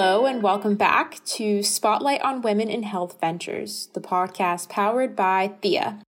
Hello, 0.00 0.26
and 0.26 0.44
welcome 0.44 0.76
back 0.76 1.24
to 1.24 1.60
Spotlight 1.60 2.22
on 2.22 2.40
Women 2.40 2.70
in 2.70 2.84
Health 2.84 3.18
Ventures, 3.20 3.88
the 3.94 4.00
podcast 4.00 4.68
powered 4.68 5.16
by 5.16 5.54
Thea, 5.60 6.00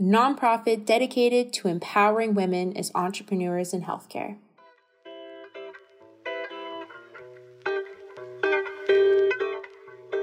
a 0.00 0.02
nonprofit 0.02 0.84
dedicated 0.84 1.52
to 1.52 1.68
empowering 1.68 2.34
women 2.34 2.76
as 2.76 2.90
entrepreneurs 2.96 3.72
in 3.72 3.82
healthcare. 3.82 4.38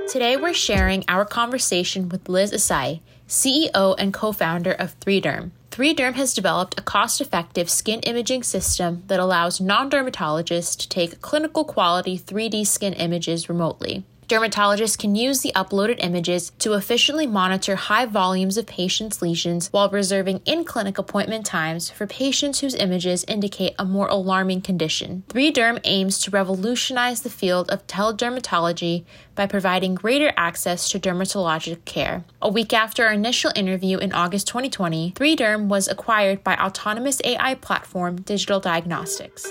Today, 0.09 0.35
we're 0.35 0.53
sharing 0.53 1.05
our 1.07 1.23
conversation 1.23 2.09
with 2.09 2.27
Liz 2.27 2.51
Asai, 2.51 2.99
CEO 3.25 3.95
and 3.97 4.13
co 4.13 4.33
founder 4.33 4.73
of 4.73 4.99
3Derm. 4.99 5.51
3Derm 5.73 6.13
has 6.13 6.35
developed 6.35 6.79
a 6.79 6.83
cost 6.83 7.19
effective 7.19 7.67
skin 7.67 7.99
imaging 8.01 8.43
system 8.43 9.01
that 9.07 9.19
allows 9.19 9.59
non 9.59 9.89
dermatologists 9.89 10.77
to 10.77 10.87
take 10.87 11.19
clinical 11.19 11.65
quality 11.65 12.15
3D 12.15 12.67
skin 12.67 12.93
images 12.93 13.49
remotely. 13.49 14.03
Dermatologists 14.27 14.97
can 14.97 15.15
use 15.15 15.41
the 15.41 15.51
uploaded 15.55 15.97
images 15.99 16.51
to 16.59 16.73
efficiently 16.73 17.27
monitor 17.27 17.75
high 17.75 18.05
volumes 18.05 18.57
of 18.57 18.65
patients' 18.65 19.21
lesions 19.21 19.67
while 19.71 19.89
reserving 19.89 20.41
in 20.45 20.63
clinic 20.63 20.97
appointment 20.97 21.45
times 21.45 21.89
for 21.89 22.07
patients 22.07 22.59
whose 22.59 22.75
images 22.75 23.25
indicate 23.27 23.75
a 23.77 23.85
more 23.85 24.07
alarming 24.07 24.61
condition. 24.61 25.23
3Derm 25.29 25.79
aims 25.83 26.19
to 26.19 26.31
revolutionize 26.31 27.21
the 27.21 27.29
field 27.29 27.69
of 27.69 27.85
teledermatology 27.87 29.03
by 29.35 29.45
providing 29.45 29.95
greater 29.95 30.31
access 30.37 30.89
to 30.89 30.99
dermatologic 30.99 31.83
care. 31.85 32.23
A 32.41 32.49
week 32.49 32.71
after 32.73 33.05
our 33.05 33.13
initial 33.13 33.51
interview 33.55 33.97
in 33.97 34.13
August 34.13 34.47
2020, 34.47 35.11
3Derm 35.11 35.67
was 35.67 35.87
acquired 35.87 36.43
by 36.43 36.55
autonomous 36.55 37.21
AI 37.23 37.55
platform 37.55 38.21
Digital 38.21 38.59
Diagnostics. 38.59 39.47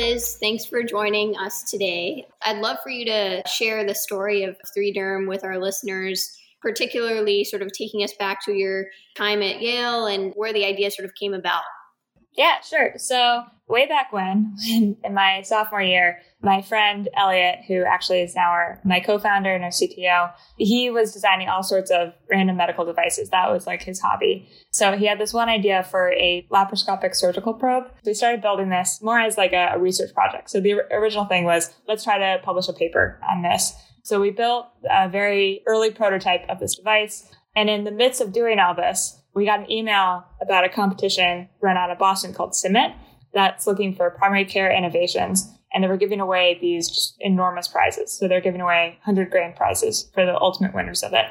Liz. 0.00 0.38
Thanks 0.40 0.64
for 0.64 0.82
joining 0.82 1.36
us 1.36 1.62
today. 1.62 2.26
I'd 2.46 2.62
love 2.62 2.78
for 2.82 2.88
you 2.88 3.04
to 3.04 3.42
share 3.46 3.84
the 3.84 3.94
story 3.94 4.44
of 4.44 4.56
3Derm 4.74 5.28
with 5.28 5.44
our 5.44 5.58
listeners, 5.58 6.38
particularly 6.62 7.44
sort 7.44 7.60
of 7.60 7.70
taking 7.72 8.02
us 8.02 8.14
back 8.14 8.42
to 8.46 8.52
your 8.54 8.86
time 9.14 9.42
at 9.42 9.60
Yale 9.60 10.06
and 10.06 10.32
where 10.36 10.54
the 10.54 10.64
idea 10.64 10.90
sort 10.90 11.04
of 11.04 11.14
came 11.14 11.34
about. 11.34 11.64
Yeah, 12.36 12.60
sure. 12.60 12.94
So, 12.96 13.44
way 13.68 13.86
back 13.86 14.12
when, 14.12 14.56
in 14.68 14.96
my 15.12 15.42
sophomore 15.42 15.82
year, 15.82 16.20
my 16.42 16.62
friend 16.62 17.08
Elliot, 17.14 17.60
who 17.68 17.84
actually 17.84 18.22
is 18.22 18.34
now 18.34 18.50
our, 18.50 18.80
my 18.84 19.00
co 19.00 19.18
founder 19.18 19.52
and 19.54 19.64
our 19.64 19.70
CTO, 19.70 20.32
he 20.56 20.90
was 20.90 21.12
designing 21.12 21.48
all 21.48 21.62
sorts 21.62 21.90
of 21.90 22.12
random 22.30 22.56
medical 22.56 22.84
devices. 22.84 23.30
That 23.30 23.50
was 23.50 23.66
like 23.66 23.82
his 23.82 24.00
hobby. 24.00 24.48
So, 24.70 24.96
he 24.96 25.06
had 25.06 25.18
this 25.18 25.34
one 25.34 25.48
idea 25.48 25.82
for 25.82 26.12
a 26.12 26.46
laparoscopic 26.50 27.14
surgical 27.14 27.54
probe. 27.54 27.84
We 28.04 28.14
started 28.14 28.42
building 28.42 28.70
this 28.70 29.00
more 29.02 29.18
as 29.18 29.36
like 29.36 29.52
a, 29.52 29.72
a 29.74 29.78
research 29.78 30.14
project. 30.14 30.50
So, 30.50 30.60
the 30.60 30.74
original 30.92 31.24
thing 31.24 31.44
was 31.44 31.74
let's 31.88 32.04
try 32.04 32.18
to 32.18 32.42
publish 32.42 32.68
a 32.68 32.72
paper 32.72 33.20
on 33.28 33.42
this. 33.42 33.74
So, 34.04 34.20
we 34.20 34.30
built 34.30 34.66
a 34.88 35.08
very 35.08 35.62
early 35.66 35.90
prototype 35.90 36.48
of 36.48 36.60
this 36.60 36.76
device. 36.76 37.28
And 37.56 37.68
in 37.68 37.82
the 37.82 37.90
midst 37.90 38.20
of 38.20 38.32
doing 38.32 38.60
all 38.60 38.74
this, 38.74 39.19
we 39.34 39.44
got 39.44 39.60
an 39.60 39.70
email 39.70 40.24
about 40.40 40.64
a 40.64 40.68
competition 40.68 41.48
run 41.60 41.76
out 41.76 41.90
of 41.90 41.98
Boston 41.98 42.34
called 42.34 42.52
CIMIT 42.52 42.94
that's 43.32 43.66
looking 43.66 43.94
for 43.94 44.10
primary 44.10 44.44
care 44.44 44.70
innovations. 44.72 45.52
And 45.72 45.84
they 45.84 45.88
were 45.88 45.96
giving 45.96 46.20
away 46.20 46.58
these 46.60 46.88
just 46.88 47.16
enormous 47.20 47.68
prizes. 47.68 48.10
So 48.10 48.26
they're 48.26 48.40
giving 48.40 48.60
away 48.60 48.98
100 49.04 49.30
grand 49.30 49.54
prizes 49.54 50.10
for 50.12 50.26
the 50.26 50.38
ultimate 50.40 50.74
winners 50.74 51.02
of 51.02 51.12
it. 51.12 51.26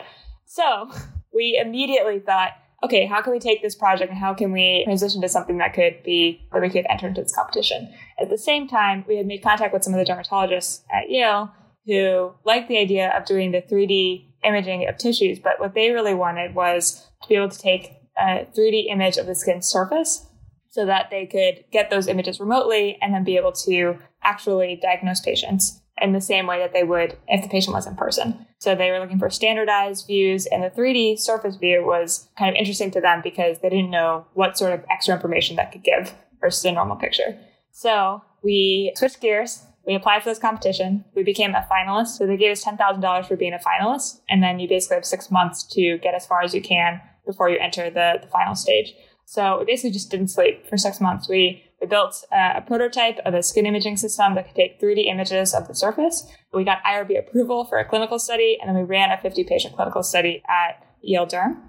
So 0.46 0.90
we 1.34 1.60
immediately 1.62 2.20
thought, 2.20 2.52
okay, 2.84 3.06
how 3.06 3.22
can 3.22 3.34
we 3.34 3.40
take 3.40 3.62
this 3.62 3.76
project 3.76 4.10
and 4.10 4.18
how 4.18 4.34
can 4.34 4.54
we 4.54 4.84
transition 4.86 5.22
to 5.22 5.28
something 5.28 5.58
that 5.58 5.74
could 5.74 6.02
be, 6.04 6.48
that 6.54 6.62
we 6.62 6.70
could 6.70 6.86
enter 6.90 7.08
into 7.08 7.22
this 7.22 7.36
competition? 7.36 7.94
At 8.22 8.30
the 8.30 8.38
same 8.38 8.68
time, 8.68 9.04
we 9.08 9.18
had 9.18 9.26
made 9.26 9.44
contact 9.44 9.74
with 9.74 9.84
some 9.84 9.94
of 9.94 10.06
the 10.06 10.10
dermatologists 10.10 10.84
at 10.90 11.10
Yale 11.10 11.52
who 11.86 12.34
liked 12.46 12.70
the 12.70 12.78
idea 12.78 13.10
of 13.18 13.26
doing 13.26 13.52
the 13.52 13.62
3D 13.62 14.26
imaging 14.44 14.88
of 14.88 14.98
tissues, 14.98 15.40
but 15.40 15.60
what 15.60 15.74
they 15.74 15.90
really 15.90 16.14
wanted 16.14 16.56
was 16.56 17.06
to 17.24 17.28
be 17.28 17.36
able 17.36 17.50
to 17.50 17.60
take 17.60 17.99
a 18.20 18.48
3D 18.56 18.92
image 18.92 19.18
of 19.18 19.26
the 19.26 19.36
skin 19.36 19.62
surface 19.62 20.26
so 20.70 20.86
that 20.86 21.10
they 21.10 21.26
could 21.26 21.64
get 21.72 21.90
those 21.90 22.08
images 22.08 22.40
remotely 22.40 22.98
and 23.02 23.14
then 23.14 23.24
be 23.24 23.38
able 23.38 23.52
to 23.52 23.98
actually 24.24 24.80
diagnose 24.82 25.20
patients 25.20 25.82
in 26.02 26.14
the 26.14 26.22
same 26.22 26.48
way 26.48 26.60
that 26.60 26.74
they 26.74 26.84
would 26.84 27.18
if 27.28 27.44
the 27.44 27.50
patient 27.50 27.74
was 27.74 27.88
in 27.88 27.96
person. 27.96 28.46
So 28.60 28.76
they 28.76 28.92
were 28.92 29.00
looking 29.00 29.20
for 29.20 29.30
standardized 29.30 30.08
views, 30.08 30.46
and 30.46 30.64
the 30.64 30.70
3D 30.70 31.20
surface 31.20 31.56
view 31.56 31.86
was 31.86 32.30
kind 32.38 32.50
of 32.50 32.56
interesting 32.56 32.92
to 32.92 33.02
them 33.02 33.22
because 33.24 33.60
they 33.60 33.70
didn't 33.70 33.90
know 33.90 34.26
what 34.34 34.58
sort 34.58 34.74
of 34.74 34.86
extra 34.90 35.16
information 35.16 35.56
that 35.56 35.72
could 35.72 35.84
give 35.84 36.14
versus 36.40 36.64
a 36.66 36.72
normal 36.72 36.96
picture. 36.96 37.38
So 37.72 38.22
we 38.44 38.94
switched 38.96 39.22
gears. 39.22 39.64
We 39.86 39.96
applied 39.96 40.24
for 40.24 40.30
this 40.30 40.40
competition. 40.40 41.04
We 41.16 41.24
became 41.24 41.56
a 41.56 41.68
finalist. 41.72 42.18
So 42.18 42.28
they 42.28 42.38
gave 42.38 42.52
us 42.52 42.64
$10,000 42.64 43.28
for 43.28 43.36
being 43.36 43.54
a 43.54 43.60
finalist. 43.60 44.20
And 44.30 44.44
then 44.44 44.60
you 44.60 44.70
basically 44.70 44.96
have 44.96 45.06
six 45.06 45.32
months 45.32 45.64
to 45.72 45.98
get 45.98 46.14
as 46.14 46.28
far 46.28 46.42
as 46.42 46.54
you 46.54 46.62
can 46.62 47.02
before 47.30 47.50
you 47.50 47.60
enter 47.60 47.90
the, 47.90 48.20
the 48.22 48.28
final 48.28 48.56
stage. 48.56 48.94
So 49.26 49.60
we 49.60 49.66
basically 49.66 49.92
just 49.92 50.10
didn't 50.10 50.30
sleep 50.30 50.66
for 50.68 50.78
six 50.78 51.00
months. 51.00 51.30
We 51.30 51.64
we 51.80 51.88
built 51.88 52.26
uh, 52.32 52.54
a 52.56 52.62
prototype 52.62 53.20
of 53.26 53.34
a 53.34 53.44
skin 53.44 53.66
imaging 53.66 53.98
system 53.98 54.36
that 54.36 54.48
could 54.48 54.56
take 54.56 54.82
3D 54.82 55.08
images 55.08 55.54
of 55.54 55.68
the 55.68 55.76
surface. 55.76 56.28
We 56.54 56.64
got 56.64 56.84
IRB 56.84 57.18
approval 57.18 57.66
for 57.66 57.78
a 57.78 57.88
clinical 57.88 58.20
study, 58.20 58.58
and 58.60 58.68
then 58.68 58.76
we 58.76 58.84
ran 58.84 59.12
a 59.12 59.22
50 59.22 59.44
patient 59.46 59.76
clinical 59.76 60.04
study 60.04 60.44
at 60.50 60.86
Yale 61.02 61.28
Derm. 61.28 61.62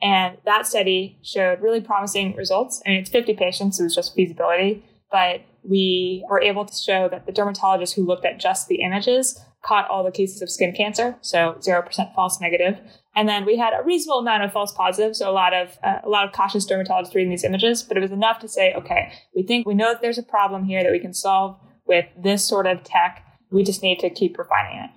And 0.00 0.38
that 0.44 0.66
study 0.66 1.18
showed 1.22 1.60
really 1.60 1.80
promising 1.80 2.34
results. 2.36 2.80
I 2.86 2.90
mean, 2.90 3.00
it's 3.00 3.10
50 3.10 3.34
patients, 3.34 3.80
it 3.80 3.82
was 3.82 3.94
just 3.94 4.14
feasibility, 4.14 4.84
but 5.10 5.42
we 5.62 6.24
were 6.30 6.40
able 6.40 6.64
to 6.64 6.74
show 6.74 7.08
that 7.08 7.26
the 7.26 7.32
dermatologist 7.32 7.94
who 7.94 8.06
looked 8.06 8.24
at 8.24 8.38
just 8.38 8.68
the 8.68 8.76
images 8.76 9.38
caught 9.64 9.88
all 9.90 10.04
the 10.04 10.12
cases 10.12 10.40
of 10.40 10.50
skin 10.50 10.72
cancer, 10.72 11.16
so 11.20 11.56
0% 11.58 12.14
false 12.14 12.40
negative. 12.40 12.78
And 13.18 13.28
then 13.28 13.44
we 13.44 13.56
had 13.56 13.72
a 13.72 13.82
reasonable 13.82 14.20
amount 14.20 14.44
of 14.44 14.52
false 14.52 14.70
positives, 14.70 15.18
so 15.18 15.28
a 15.28 15.32
lot 15.32 15.52
of 15.52 15.76
uh, 15.82 15.98
a 16.04 16.08
lot 16.08 16.24
of 16.24 16.32
cautious 16.32 16.64
dermatologists 16.64 17.16
reading 17.16 17.30
these 17.30 17.42
images, 17.42 17.82
but 17.82 17.96
it 17.96 18.00
was 18.00 18.12
enough 18.12 18.38
to 18.38 18.48
say, 18.48 18.72
okay, 18.74 19.12
we 19.34 19.42
think 19.42 19.66
we 19.66 19.74
know 19.74 19.92
that 19.92 20.00
there's 20.00 20.18
a 20.18 20.22
problem 20.22 20.64
here 20.64 20.84
that 20.84 20.92
we 20.92 21.00
can 21.00 21.12
solve 21.12 21.58
with 21.84 22.04
this 22.16 22.46
sort 22.46 22.68
of 22.68 22.84
tech. 22.84 23.26
We 23.50 23.64
just 23.64 23.82
need 23.82 23.98
to 23.98 24.08
keep 24.08 24.38
refining 24.38 24.84
it. 24.84 24.90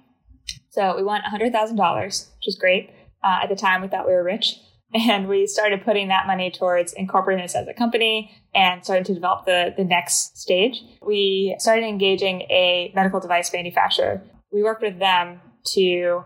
So 0.69 0.95
we 0.95 1.01
won 1.01 1.21
$100,000, 1.21 2.05
which 2.05 2.47
is 2.47 2.55
great. 2.59 2.91
Uh, 3.23 3.39
at 3.41 3.49
the 3.49 3.55
time, 3.55 3.81
we 3.81 3.87
thought 3.87 4.05
we 4.05 4.13
were 4.13 4.23
rich. 4.23 4.57
And 4.93 5.29
we 5.29 5.47
started 5.47 5.85
putting 5.85 6.09
that 6.09 6.27
money 6.27 6.51
towards 6.51 6.91
incorporating 6.91 7.45
this 7.45 7.55
as 7.55 7.65
a 7.65 7.73
company 7.73 8.29
and 8.53 8.83
starting 8.83 9.05
to 9.05 9.13
develop 9.13 9.45
the, 9.45 9.73
the 9.77 9.85
next 9.85 10.37
stage. 10.37 10.81
We 11.01 11.55
started 11.59 11.85
engaging 11.85 12.41
a 12.41 12.91
medical 12.93 13.21
device 13.21 13.53
manufacturer 13.53 14.21
we 14.51 14.63
worked 14.63 14.81
with 14.81 14.99
them 14.99 15.39
to 15.73 16.23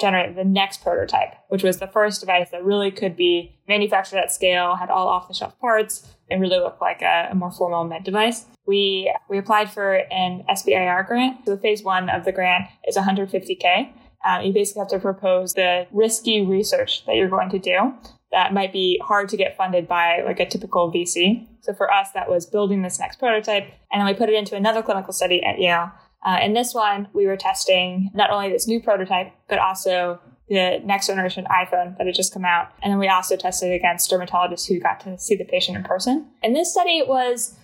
generate 0.00 0.36
the 0.36 0.44
next 0.44 0.82
prototype, 0.82 1.34
which 1.48 1.62
was 1.62 1.78
the 1.78 1.86
first 1.86 2.20
device 2.20 2.50
that 2.50 2.64
really 2.64 2.90
could 2.90 3.16
be 3.16 3.56
manufactured 3.68 4.18
at 4.18 4.32
scale, 4.32 4.76
had 4.76 4.90
all 4.90 5.08
off 5.08 5.28
the 5.28 5.34
shelf 5.34 5.58
parts, 5.60 6.14
and 6.30 6.40
really 6.40 6.58
looked 6.58 6.80
like 6.80 7.02
a, 7.02 7.28
a, 7.30 7.34
more 7.34 7.50
formal 7.50 7.84
med 7.84 8.04
device. 8.04 8.46
We 8.66 9.12
we 9.28 9.38
applied 9.38 9.70
for 9.70 9.94
an 10.10 10.44
SBIR 10.48 11.06
grant. 11.06 11.44
So 11.44 11.54
the 11.54 11.60
phase 11.60 11.82
one 11.82 12.08
of 12.08 12.24
the 12.24 12.32
grant 12.32 12.64
is 12.86 12.96
150k. 12.96 13.92
Um, 14.26 14.42
you 14.42 14.54
basically 14.54 14.80
have 14.80 14.88
to 14.88 14.98
propose 14.98 15.52
the 15.52 15.86
risky 15.92 16.46
research 16.46 17.04
that 17.04 17.14
you're 17.14 17.28
going 17.28 17.50
to 17.50 17.58
do 17.58 17.92
that 18.34 18.52
might 18.52 18.72
be 18.72 19.00
hard 19.02 19.28
to 19.28 19.36
get 19.36 19.56
funded 19.56 19.86
by 19.86 20.20
like 20.22 20.40
a 20.40 20.46
typical 20.46 20.92
VC. 20.92 21.46
So 21.60 21.72
for 21.72 21.90
us, 21.90 22.08
that 22.14 22.28
was 22.28 22.46
building 22.46 22.82
this 22.82 22.98
next 22.98 23.18
prototype, 23.18 23.64
and 23.92 24.00
then 24.00 24.06
we 24.06 24.12
put 24.12 24.28
it 24.28 24.34
into 24.34 24.56
another 24.56 24.82
clinical 24.82 25.12
study 25.12 25.42
at 25.42 25.60
Yale 25.60 25.92
uh, 26.24 26.38
in 26.42 26.54
this 26.54 26.74
one, 26.74 27.08
we 27.12 27.26
were 27.26 27.36
testing 27.36 28.10
not 28.14 28.30
only 28.30 28.50
this 28.50 28.66
new 28.66 28.80
prototype, 28.80 29.32
but 29.48 29.58
also 29.58 30.20
the 30.48 30.80
next 30.84 31.06
generation 31.06 31.46
iPhone 31.50 31.96
that 31.96 32.06
had 32.06 32.14
just 32.14 32.32
come 32.32 32.44
out. 32.44 32.68
And 32.82 32.92
then 32.92 32.98
we 32.98 33.08
also 33.08 33.36
tested 33.36 33.72
against 33.72 34.10
dermatologists 34.10 34.66
who 34.66 34.78
got 34.78 35.00
to 35.00 35.18
see 35.18 35.36
the 35.36 35.44
patient 35.44 35.76
in 35.76 35.84
person. 35.84 36.26
And 36.42 36.54
this 36.54 36.70
study 36.70 37.02
was 37.06 37.56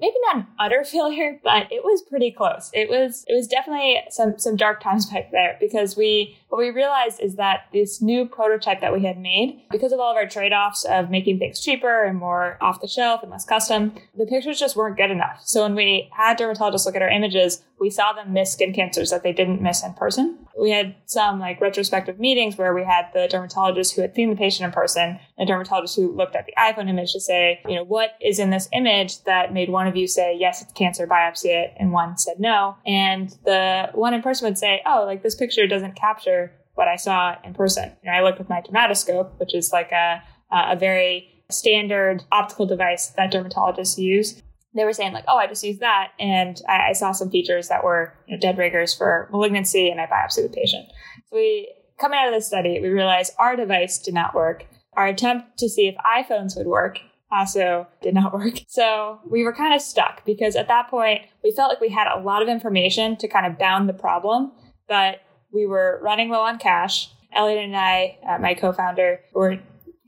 maybe 0.00 0.14
not 0.22 0.36
an 0.36 0.46
utter 0.58 0.84
failure, 0.90 1.40
but 1.42 1.70
it 1.70 1.84
was 1.84 2.02
pretty 2.02 2.30
close. 2.30 2.70
It 2.72 2.88
was 2.88 3.24
it 3.28 3.34
was 3.34 3.46
definitely 3.46 4.00
some 4.10 4.38
some 4.38 4.56
dark 4.56 4.82
times 4.82 5.06
back 5.06 5.30
there 5.30 5.56
because 5.60 5.96
we 5.96 6.36
what 6.54 6.58
we 6.58 6.70
realized 6.70 7.20
is 7.20 7.34
that 7.34 7.66
this 7.72 8.00
new 8.00 8.26
prototype 8.26 8.80
that 8.80 8.92
we 8.92 9.04
had 9.04 9.18
made, 9.18 9.64
because 9.72 9.90
of 9.90 9.98
all 9.98 10.12
of 10.12 10.16
our 10.16 10.28
trade-offs 10.28 10.84
of 10.84 11.10
making 11.10 11.40
things 11.40 11.60
cheaper 11.60 12.04
and 12.04 12.16
more 12.16 12.58
off 12.60 12.80
the 12.80 12.86
shelf 12.86 13.22
and 13.22 13.32
less 13.32 13.44
custom, 13.44 13.92
the 14.16 14.24
pictures 14.24 14.60
just 14.60 14.76
weren't 14.76 14.96
good 14.96 15.10
enough. 15.10 15.40
So 15.44 15.62
when 15.64 15.74
we 15.74 16.08
had 16.12 16.38
dermatologists 16.38 16.86
look 16.86 16.94
at 16.94 17.02
our 17.02 17.08
images, 17.08 17.64
we 17.80 17.90
saw 17.90 18.12
them 18.12 18.32
miss 18.32 18.52
skin 18.52 18.72
cancers 18.72 19.10
that 19.10 19.24
they 19.24 19.32
didn't 19.32 19.62
miss 19.62 19.82
in 19.82 19.94
person. 19.94 20.38
We 20.56 20.70
had 20.70 20.94
some 21.06 21.40
like 21.40 21.60
retrospective 21.60 22.20
meetings 22.20 22.56
where 22.56 22.72
we 22.72 22.84
had 22.84 23.06
the 23.12 23.26
dermatologist 23.28 23.96
who 23.96 24.02
had 24.02 24.14
seen 24.14 24.30
the 24.30 24.36
patient 24.36 24.66
in 24.66 24.72
person, 24.72 25.18
and 25.36 25.48
dermatologist 25.48 25.96
who 25.96 26.14
looked 26.14 26.36
at 26.36 26.46
the 26.46 26.54
iPhone 26.58 26.88
image 26.88 27.12
to 27.12 27.20
say, 27.20 27.60
you 27.66 27.74
know, 27.74 27.84
what 27.84 28.10
is 28.20 28.38
in 28.38 28.50
this 28.50 28.68
image 28.72 29.22
that 29.24 29.52
made 29.52 29.68
one 29.68 29.86
of 29.86 29.96
you 29.96 30.06
say, 30.06 30.36
yes, 30.38 30.62
it's 30.62 30.72
cancer, 30.72 31.06
biopsy 31.06 31.46
it, 31.46 31.74
and 31.76 31.92
one 31.92 32.16
said 32.16 32.38
no. 32.38 32.76
And 32.86 33.30
the 33.44 33.90
one 33.94 34.14
in 34.14 34.22
person 34.22 34.46
would 34.46 34.58
say, 34.58 34.80
oh, 34.86 35.04
like 35.04 35.22
this 35.22 35.34
picture 35.34 35.66
doesn't 35.66 35.96
capture 35.96 36.52
what 36.74 36.88
I 36.88 36.96
saw 36.96 37.36
in 37.44 37.54
person. 37.54 37.92
You 38.02 38.10
know, 38.10 38.16
I 38.16 38.22
looked 38.22 38.38
with 38.38 38.48
my 38.48 38.60
dermatoscope, 38.60 39.38
which 39.38 39.54
is 39.54 39.72
like 39.72 39.90
a, 39.92 40.22
a 40.50 40.76
very 40.76 41.30
standard 41.50 42.22
optical 42.32 42.66
device 42.66 43.08
that 43.16 43.32
dermatologists 43.32 43.98
use. 43.98 44.40
they 44.74 44.84
were 44.84 44.92
saying 44.92 45.12
like, 45.12 45.24
oh, 45.28 45.36
I 45.36 45.46
just 45.46 45.62
used 45.62 45.80
that, 45.80 46.12
and 46.18 46.60
I, 46.68 46.90
I 46.90 46.92
saw 46.92 47.12
some 47.12 47.30
features 47.30 47.68
that 47.68 47.84
were 47.84 48.14
you 48.26 48.34
know, 48.34 48.40
dead 48.40 48.58
riggers 48.58 48.94
for 48.94 49.28
malignancy, 49.30 49.88
and 49.88 50.00
I 50.00 50.06
biopsied 50.06 50.42
the 50.42 50.48
patient. 50.48 50.86
So 51.26 51.36
we 51.36 51.72
coming 51.98 52.18
out 52.18 52.28
of 52.28 52.34
this 52.34 52.46
study, 52.46 52.80
we 52.80 52.88
realized 52.88 53.32
our 53.38 53.56
device 53.56 53.98
did 53.98 54.14
not 54.14 54.34
work. 54.34 54.66
Our 54.96 55.06
attempt 55.06 55.58
to 55.58 55.68
see 55.68 55.88
if 55.88 55.94
iPhones 55.96 56.56
would 56.56 56.66
work 56.66 56.98
also 57.30 57.86
did 58.02 58.14
not 58.14 58.32
work. 58.32 58.60
So 58.68 59.20
we 59.28 59.44
were 59.44 59.52
kind 59.52 59.74
of 59.74 59.80
stuck 59.80 60.24
because 60.24 60.56
at 60.56 60.68
that 60.68 60.88
point 60.88 61.22
we 61.42 61.52
felt 61.52 61.70
like 61.70 61.80
we 61.80 61.88
had 61.88 62.06
a 62.06 62.20
lot 62.20 62.42
of 62.42 62.48
information 62.48 63.16
to 63.16 63.28
kind 63.28 63.46
of 63.46 63.58
bound 63.58 63.88
the 63.88 63.94
problem, 63.94 64.52
but 64.88 65.22
we 65.52 65.66
were 65.66 66.00
running 66.02 66.28
low 66.28 66.40
on 66.40 66.58
cash. 66.58 67.10
Elliot 67.32 67.64
and 67.64 67.76
I, 67.76 68.18
uh, 68.28 68.38
my 68.38 68.54
co-founder, 68.54 69.20
were 69.32 69.58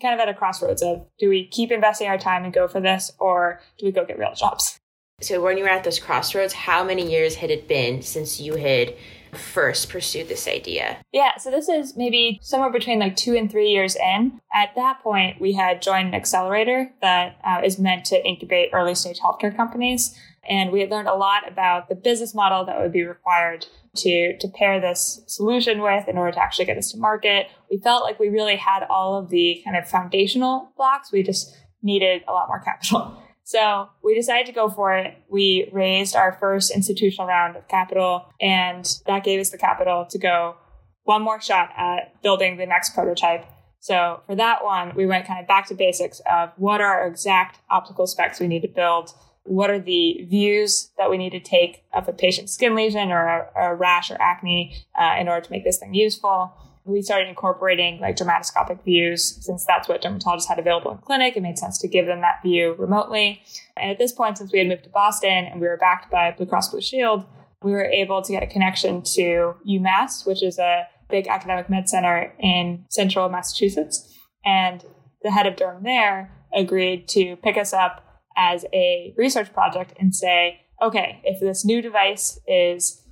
kind 0.01 0.15
of 0.15 0.21
at 0.21 0.29
a 0.29 0.35
crossroads 0.35 0.83
of 0.83 1.07
do 1.19 1.29
we 1.29 1.47
keep 1.49 1.73
investing 1.73 2.07
our 2.07 2.19
time 2.19 2.45
and 2.45 2.53
go 2.53 2.69
for 2.69 2.81
this 2.81 3.13
or 3.19 3.61
do 3.79 3.87
we 3.87 3.93
go 3.93 4.05
get 4.05 4.19
real 4.19 4.35
jobs? 4.35 4.79
So 5.23 5.41
when 5.41 5.57
you 5.57 5.65
were 5.65 5.71
at 5.71 5.83
those 5.83 5.99
crossroads, 5.99 6.53
how 6.53 6.85
many 6.85 7.11
years 7.11 7.37
had 7.37 7.51
it 7.51 7.67
been 7.67 8.03
since 8.03 8.39
you 8.39 8.57
had 8.57 8.95
first 9.37 9.91
pursued 9.91 10.29
this 10.29 10.49
idea? 10.49 10.99
Yeah, 11.13 11.37
so 11.37 11.51
this 11.51 11.69
is 11.69 11.97
maybe 11.97 12.39
somewhere 12.43 12.71
between 12.71 12.99
like 12.99 13.17
two 13.17 13.35
and 13.37 13.51
three 13.51 13.69
years 13.69 13.97
in. 13.97 14.41
At 14.53 14.75
that 14.77 15.03
point, 15.03 15.41
we 15.41 15.53
had 15.53 15.83
joined 15.83 16.09
an 16.09 16.15
accelerator 16.15 16.93
that 17.03 17.39
uh, 17.45 17.61
is 17.65 17.79
meant 17.79 18.05
to 18.07 18.27
incubate 18.27 18.71
early 18.73 18.95
stage 18.95 19.21
healthcare 19.21 19.55
companies. 19.55 20.19
And 20.49 20.71
we 20.71 20.81
had 20.81 20.91
learned 20.91 21.09
a 21.09 21.15
lot 21.15 21.51
about 21.51 21.89
the 21.89 21.95
business 21.95 22.35
model 22.35 22.65
that 22.67 22.79
would 22.81 22.93
be 22.93 23.05
required 23.05 23.67
to, 23.97 24.37
to 24.39 24.49
pair 24.49 24.81
this 24.81 25.23
solution 25.27 25.83
with 25.83 26.07
in 26.09 26.17
order 26.17 26.33
to 26.33 26.43
actually 26.43 26.67
get 26.67 26.77
this 26.77 26.93
to 26.93 26.99
market. 26.99 27.49
We 27.71 27.79
felt 27.79 28.05
like 28.05 28.21
we 28.21 28.29
really 28.29 28.57
had 28.57 28.85
all 28.89 29.19
of 29.19 29.31
the 29.31 29.61
kind 29.65 29.77
of 29.77 29.89
foundational 29.89 30.73
blocks. 30.77 31.11
We 31.11 31.23
just 31.23 31.57
needed 31.83 32.23
a 32.29 32.33
lot 32.33 32.49
more 32.49 32.61
capital. 32.61 33.23
So 33.47 33.89
we 34.03 34.17
decided 34.17 34.47
to 34.47 34.53
go 34.53 34.69
for 34.69 34.97
it. 34.97 35.17
We 35.29 35.71
raised 35.73 36.17
our 36.17 36.37
first 36.41 36.73
institutional 36.75 37.29
round 37.29 37.57
of 37.57 37.69
capital, 37.69 38.27
and 38.41 38.85
that 39.07 39.23
gave 39.23 39.39
us 39.39 39.51
the 39.51 39.57
capital 39.57 40.05
to 40.11 40.19
go 40.19 40.57
one 41.05 41.23
more 41.23 41.41
shot 41.41 41.71
at 41.77 42.21
building 42.25 42.57
the 42.57 42.67
next 42.67 42.93
prototype. 42.93 43.47
So 43.79 44.21
for 44.27 44.35
that 44.35 44.65
one, 44.65 44.97
we 44.97 45.07
went 45.07 45.29
kind 45.29 45.41
of 45.41 45.47
back 45.47 45.69
to 45.69 45.75
basics 45.75 46.21
of 46.29 46.51
what 46.57 46.81
are 46.81 46.99
our 46.99 47.07
exact 47.07 47.61
optical 47.71 48.09
specs 48.09 48.41
we 48.41 48.49
need 48.49 48.63
to 48.63 48.69
build 48.69 49.13
what 49.47 49.71
are 49.71 49.79
the 49.79 50.27
views 50.29 50.91
that 50.99 51.09
we 51.09 51.17
need 51.17 51.31
to 51.31 51.41
take 51.41 51.85
of 51.95 52.09
a 52.09 52.13
patient's 52.13 52.53
skin 52.53 52.75
lesion 52.75 53.11
or 53.11 53.27
a, 53.27 53.51
a 53.57 53.75
rash 53.75 54.11
or 54.11 54.21
acne 54.21 54.75
uh, 55.01 55.15
in 55.19 55.29
order 55.29 55.45
to 55.45 55.53
make 55.53 55.63
this 55.63 55.79
thing 55.79 55.95
useful. 55.95 56.53
We 56.87 57.03
started 57.03 57.29
incorporating 57.29 58.01
like 58.01 58.17
dermatoscopic 58.17 58.85
views 58.85 59.45
since 59.45 59.65
that's 59.65 59.89
what 59.89 60.03
dermatologists 60.03 60.47
had 60.47 60.59
available 60.59 60.93
in 60.93 60.99
clinic. 60.99 61.37
It 61.37 61.43
made 61.43 61.59
sense 61.59 61.79
to 61.79 61.89
give 61.89 62.07
them 62.07 62.21
that 62.21 62.43
view 62.43 62.75
remotely. 62.79 63.43
And 63.77 63.91
at 63.91 63.99
this 63.99 64.13
point, 64.13 64.39
since 64.39 64.53
we 64.53 64.61
had 64.61 64.69
moved 64.69 64.85
to 64.85 64.91
Boston 64.91 65.47
and 65.47 65.61
we 65.61 65.67
were 65.67 65.77
backed 65.77 66.11
by 66.11 66.31
Blue 66.31 66.47
Cross 66.47 66.71
Blue 66.71 66.81
Shield, 66.81 67.25
we 67.63 67.73
were 67.73 67.85
able 67.85 68.23
to 68.23 68.33
get 68.33 68.43
a 68.43 68.47
connection 68.47 69.03
to 69.15 69.55
UMass, 69.69 70.25
which 70.27 70.43
is 70.43 70.59
a 70.59 70.87
big 71.11 71.27
academic 71.27 71.69
med 71.69 71.89
center 71.89 72.33
in 72.39 72.85
central 72.89 73.29
Massachusetts. 73.29 74.15
And 74.45 74.85
the 75.23 75.33
head 75.33 75.47
of 75.47 75.57
derm 75.57 75.83
there 75.83 76.31
agreed 76.55 77.09
to 77.09 77.37
pick 77.37 77.57
us 77.57 77.73
up 77.73 78.23
as 78.37 78.65
a 78.73 79.15
research 79.17 79.53
project 79.53 79.95
and 79.99 80.15
say, 80.15 80.61
okay, 80.81 81.21
if 81.25 81.41
this 81.41 81.65
new 81.65 81.81
device 81.81 82.39
is 82.47 83.03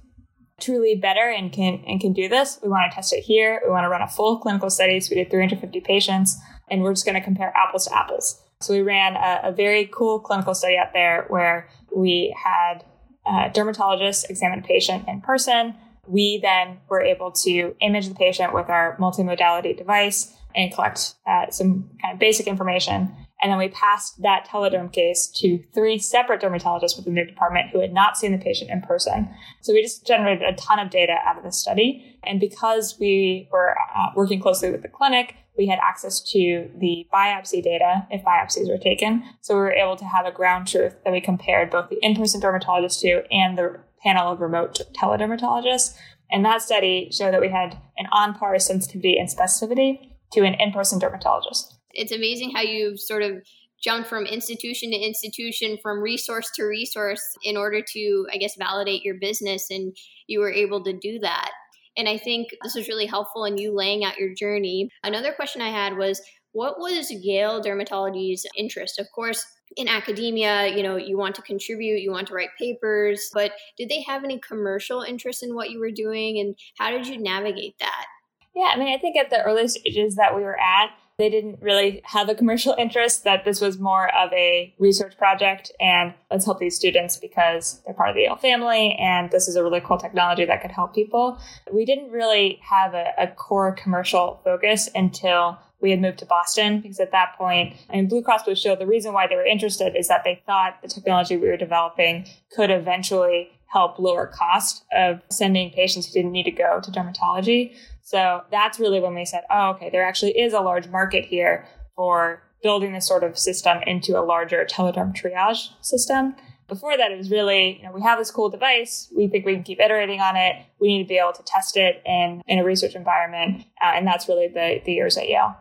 truly 0.64 0.94
better 0.94 1.28
and 1.30 1.52
can 1.52 1.82
and 1.86 2.00
can 2.00 2.12
do 2.12 2.28
this, 2.28 2.58
we 2.62 2.68
want 2.68 2.90
to 2.90 2.94
test 2.94 3.12
it 3.12 3.20
here. 3.20 3.60
We 3.64 3.70
want 3.70 3.84
to 3.84 3.88
run 3.88 4.02
a 4.02 4.08
full 4.08 4.38
clinical 4.38 4.70
study. 4.70 5.00
So 5.00 5.10
we 5.10 5.16
did 5.16 5.30
350 5.30 5.80
patients, 5.80 6.38
and 6.70 6.82
we're 6.82 6.92
just 6.92 7.04
going 7.04 7.16
to 7.16 7.20
compare 7.20 7.52
apples 7.56 7.86
to 7.86 7.96
apples. 7.96 8.40
So 8.60 8.72
we 8.72 8.82
ran 8.82 9.16
a, 9.16 9.48
a 9.48 9.52
very 9.52 9.86
cool 9.92 10.20
clinical 10.20 10.54
study 10.54 10.76
out 10.76 10.92
there 10.92 11.26
where 11.28 11.68
we 11.94 12.34
had 12.42 12.84
a 13.26 13.50
dermatologists 13.50 14.28
examine 14.30 14.60
a 14.60 14.62
patient 14.62 15.06
in 15.08 15.20
person. 15.20 15.74
We 16.06 16.38
then 16.38 16.78
were 16.88 17.00
able 17.00 17.30
to 17.32 17.74
image 17.80 18.08
the 18.08 18.14
patient 18.14 18.52
with 18.52 18.68
our 18.68 18.96
multimodality 18.98 19.76
device 19.76 20.34
and 20.54 20.72
collect 20.72 21.14
uh, 21.26 21.50
some 21.50 21.90
kind 22.00 22.14
of 22.14 22.18
basic 22.20 22.46
information. 22.46 23.14
And 23.42 23.50
then 23.50 23.58
we 23.58 23.68
passed 23.68 24.22
that 24.22 24.48
telederm 24.48 24.92
case 24.92 25.26
to 25.36 25.62
three 25.74 25.98
separate 25.98 26.40
dermatologists 26.40 26.96
within 26.96 27.14
their 27.14 27.26
department 27.26 27.70
who 27.70 27.80
had 27.80 27.92
not 27.92 28.16
seen 28.16 28.32
the 28.32 28.42
patient 28.42 28.70
in 28.70 28.80
person. 28.80 29.28
So 29.60 29.72
we 29.72 29.82
just 29.82 30.06
generated 30.06 30.42
a 30.42 30.54
ton 30.54 30.78
of 30.78 30.90
data 30.90 31.16
out 31.24 31.36
of 31.36 31.44
the 31.44 31.52
study. 31.52 32.18
And 32.24 32.40
because 32.40 32.96
we 32.98 33.48
were 33.52 33.76
uh, 33.94 34.06
working 34.16 34.40
closely 34.40 34.70
with 34.70 34.82
the 34.82 34.88
clinic, 34.88 35.34
we 35.58 35.66
had 35.66 35.78
access 35.82 36.20
to 36.32 36.70
the 36.78 37.06
biopsy 37.12 37.62
data 37.62 38.06
if 38.10 38.24
biopsies 38.24 38.68
were 38.68 38.78
taken. 38.78 39.22
So 39.40 39.54
we 39.54 39.60
were 39.60 39.72
able 39.72 39.96
to 39.96 40.04
have 40.04 40.26
a 40.26 40.32
ground 40.32 40.66
truth 40.66 40.94
that 41.04 41.12
we 41.12 41.20
compared 41.20 41.70
both 41.70 41.90
the 41.90 41.98
in 42.02 42.16
person 42.16 42.40
dermatologist 42.40 43.00
to 43.00 43.24
and 43.30 43.58
the 43.58 43.80
panel 44.02 44.32
of 44.32 44.40
remote 44.40 44.80
teledermatologists. 44.94 45.96
And 46.30 46.44
that 46.44 46.62
study 46.62 47.10
showed 47.12 47.32
that 47.32 47.40
we 47.40 47.50
had 47.50 47.78
an 47.98 48.06
on 48.10 48.34
par 48.34 48.58
sensitivity 48.58 49.18
and 49.18 49.28
specificity 49.28 50.12
to 50.32 50.42
an 50.44 50.54
in 50.54 50.72
person 50.72 50.98
dermatologist 50.98 51.73
it's 51.94 52.12
amazing 52.12 52.52
how 52.54 52.62
you've 52.62 53.00
sort 53.00 53.22
of 53.22 53.42
jumped 53.82 54.08
from 54.08 54.24
institution 54.24 54.90
to 54.90 54.96
institution, 54.96 55.78
from 55.82 56.00
resource 56.00 56.50
to 56.56 56.64
resource 56.64 57.22
in 57.42 57.56
order 57.56 57.82
to, 57.92 58.26
I 58.32 58.38
guess, 58.38 58.56
validate 58.56 59.02
your 59.02 59.16
business. 59.16 59.70
And 59.70 59.94
you 60.26 60.40
were 60.40 60.52
able 60.52 60.82
to 60.84 60.92
do 60.92 61.18
that. 61.20 61.50
And 61.96 62.08
I 62.08 62.16
think 62.16 62.48
this 62.62 62.74
was 62.74 62.88
really 62.88 63.06
helpful 63.06 63.44
in 63.44 63.58
you 63.58 63.72
laying 63.72 64.04
out 64.04 64.18
your 64.18 64.34
journey. 64.34 64.90
Another 65.04 65.32
question 65.32 65.60
I 65.60 65.70
had 65.70 65.96
was 65.96 66.20
what 66.52 66.78
was 66.78 67.10
Yale 67.10 67.62
Dermatology's 67.62 68.46
interest? 68.56 68.98
Of 68.98 69.06
course, 69.12 69.44
in 69.76 69.88
academia, 69.88 70.68
you 70.74 70.82
know, 70.82 70.96
you 70.96 71.18
want 71.18 71.34
to 71.34 71.42
contribute, 71.42 72.00
you 72.00 72.10
want 72.10 72.28
to 72.28 72.34
write 72.34 72.50
papers, 72.58 73.28
but 73.34 73.52
did 73.76 73.88
they 73.88 74.02
have 74.02 74.24
any 74.24 74.38
commercial 74.38 75.02
interest 75.02 75.42
in 75.42 75.54
what 75.54 75.70
you 75.70 75.80
were 75.80 75.90
doing? 75.90 76.38
And 76.38 76.54
how 76.78 76.90
did 76.90 77.06
you 77.06 77.20
navigate 77.20 77.78
that? 77.80 78.06
Yeah, 78.54 78.70
I 78.72 78.78
mean, 78.78 78.94
I 78.94 78.98
think 78.98 79.16
at 79.16 79.30
the 79.30 79.42
early 79.42 79.66
stages 79.66 80.14
that 80.14 80.36
we 80.36 80.42
were 80.42 80.58
at, 80.58 80.90
they 81.16 81.30
didn't 81.30 81.62
really 81.62 82.00
have 82.04 82.28
a 82.28 82.34
commercial 82.34 82.74
interest, 82.78 83.24
that 83.24 83.44
this 83.44 83.60
was 83.60 83.78
more 83.78 84.14
of 84.14 84.32
a 84.32 84.74
research 84.78 85.16
project 85.16 85.70
and 85.80 86.14
let's 86.30 86.44
help 86.44 86.58
these 86.58 86.76
students 86.76 87.16
because 87.16 87.80
they're 87.84 87.94
part 87.94 88.10
of 88.10 88.16
the 88.16 88.22
Yale 88.22 88.36
family 88.36 88.96
and 88.98 89.30
this 89.30 89.48
is 89.48 89.56
a 89.56 89.62
really 89.62 89.80
cool 89.80 89.98
technology 89.98 90.44
that 90.44 90.60
could 90.62 90.72
help 90.72 90.94
people. 90.94 91.38
We 91.72 91.84
didn't 91.84 92.10
really 92.10 92.60
have 92.68 92.94
a, 92.94 93.12
a 93.18 93.28
core 93.28 93.72
commercial 93.72 94.40
focus 94.44 94.88
until 94.94 95.58
we 95.80 95.90
had 95.90 96.00
moved 96.00 96.18
to 96.18 96.26
Boston 96.26 96.80
because 96.80 96.98
at 96.98 97.12
that 97.12 97.34
point, 97.36 97.74
I 97.90 97.96
mean, 97.96 98.08
Blue 98.08 98.22
Cross 98.22 98.44
Blue 98.44 98.54
Shield, 98.54 98.78
the 98.78 98.86
reason 98.86 99.12
why 99.12 99.26
they 99.26 99.36
were 99.36 99.44
interested 99.44 99.94
is 99.94 100.08
that 100.08 100.24
they 100.24 100.42
thought 100.46 100.80
the 100.82 100.88
technology 100.88 101.36
we 101.36 101.46
were 101.46 101.58
developing 101.58 102.26
could 102.50 102.70
eventually 102.70 103.50
help 103.66 103.98
lower 103.98 104.26
cost 104.26 104.84
of 104.96 105.20
sending 105.30 105.70
patients 105.70 106.06
who 106.06 106.12
didn't 106.12 106.32
need 106.32 106.44
to 106.44 106.50
go 106.50 106.80
to 106.80 106.90
dermatology. 106.90 107.74
So 108.04 108.42
that's 108.50 108.78
really 108.78 109.00
when 109.00 109.14
we 109.14 109.24
said, 109.24 109.44
oh, 109.50 109.70
okay, 109.70 109.88
there 109.90 110.04
actually 110.04 110.38
is 110.38 110.52
a 110.52 110.60
large 110.60 110.88
market 110.88 111.24
here 111.24 111.66
for 111.96 112.42
building 112.62 112.92
this 112.92 113.06
sort 113.06 113.24
of 113.24 113.38
system 113.38 113.78
into 113.86 114.18
a 114.18 114.22
larger 114.22 114.66
telederm 114.70 115.14
triage 115.16 115.68
system. 115.80 116.36
Before 116.68 116.96
that, 116.96 117.12
it 117.12 117.18
was 117.18 117.30
really, 117.30 117.78
you 117.78 117.82
know, 117.84 117.92
we 117.92 118.02
have 118.02 118.18
this 118.18 118.30
cool 118.30 118.50
device. 118.50 119.10
We 119.16 119.28
think 119.28 119.46
we 119.46 119.54
can 119.54 119.62
keep 119.62 119.80
iterating 119.80 120.20
on 120.20 120.36
it. 120.36 120.56
We 120.80 120.88
need 120.88 121.04
to 121.04 121.08
be 121.08 121.18
able 121.18 121.32
to 121.32 121.42
test 121.44 121.76
it 121.76 122.02
in, 122.04 122.42
in 122.46 122.58
a 122.58 122.64
research 122.64 122.94
environment. 122.94 123.64
Uh, 123.82 123.92
and 123.94 124.06
that's 124.06 124.28
really 124.28 124.48
the, 124.48 124.80
the 124.84 124.92
years 124.92 125.16
at 125.16 125.28
Yale. 125.28 125.56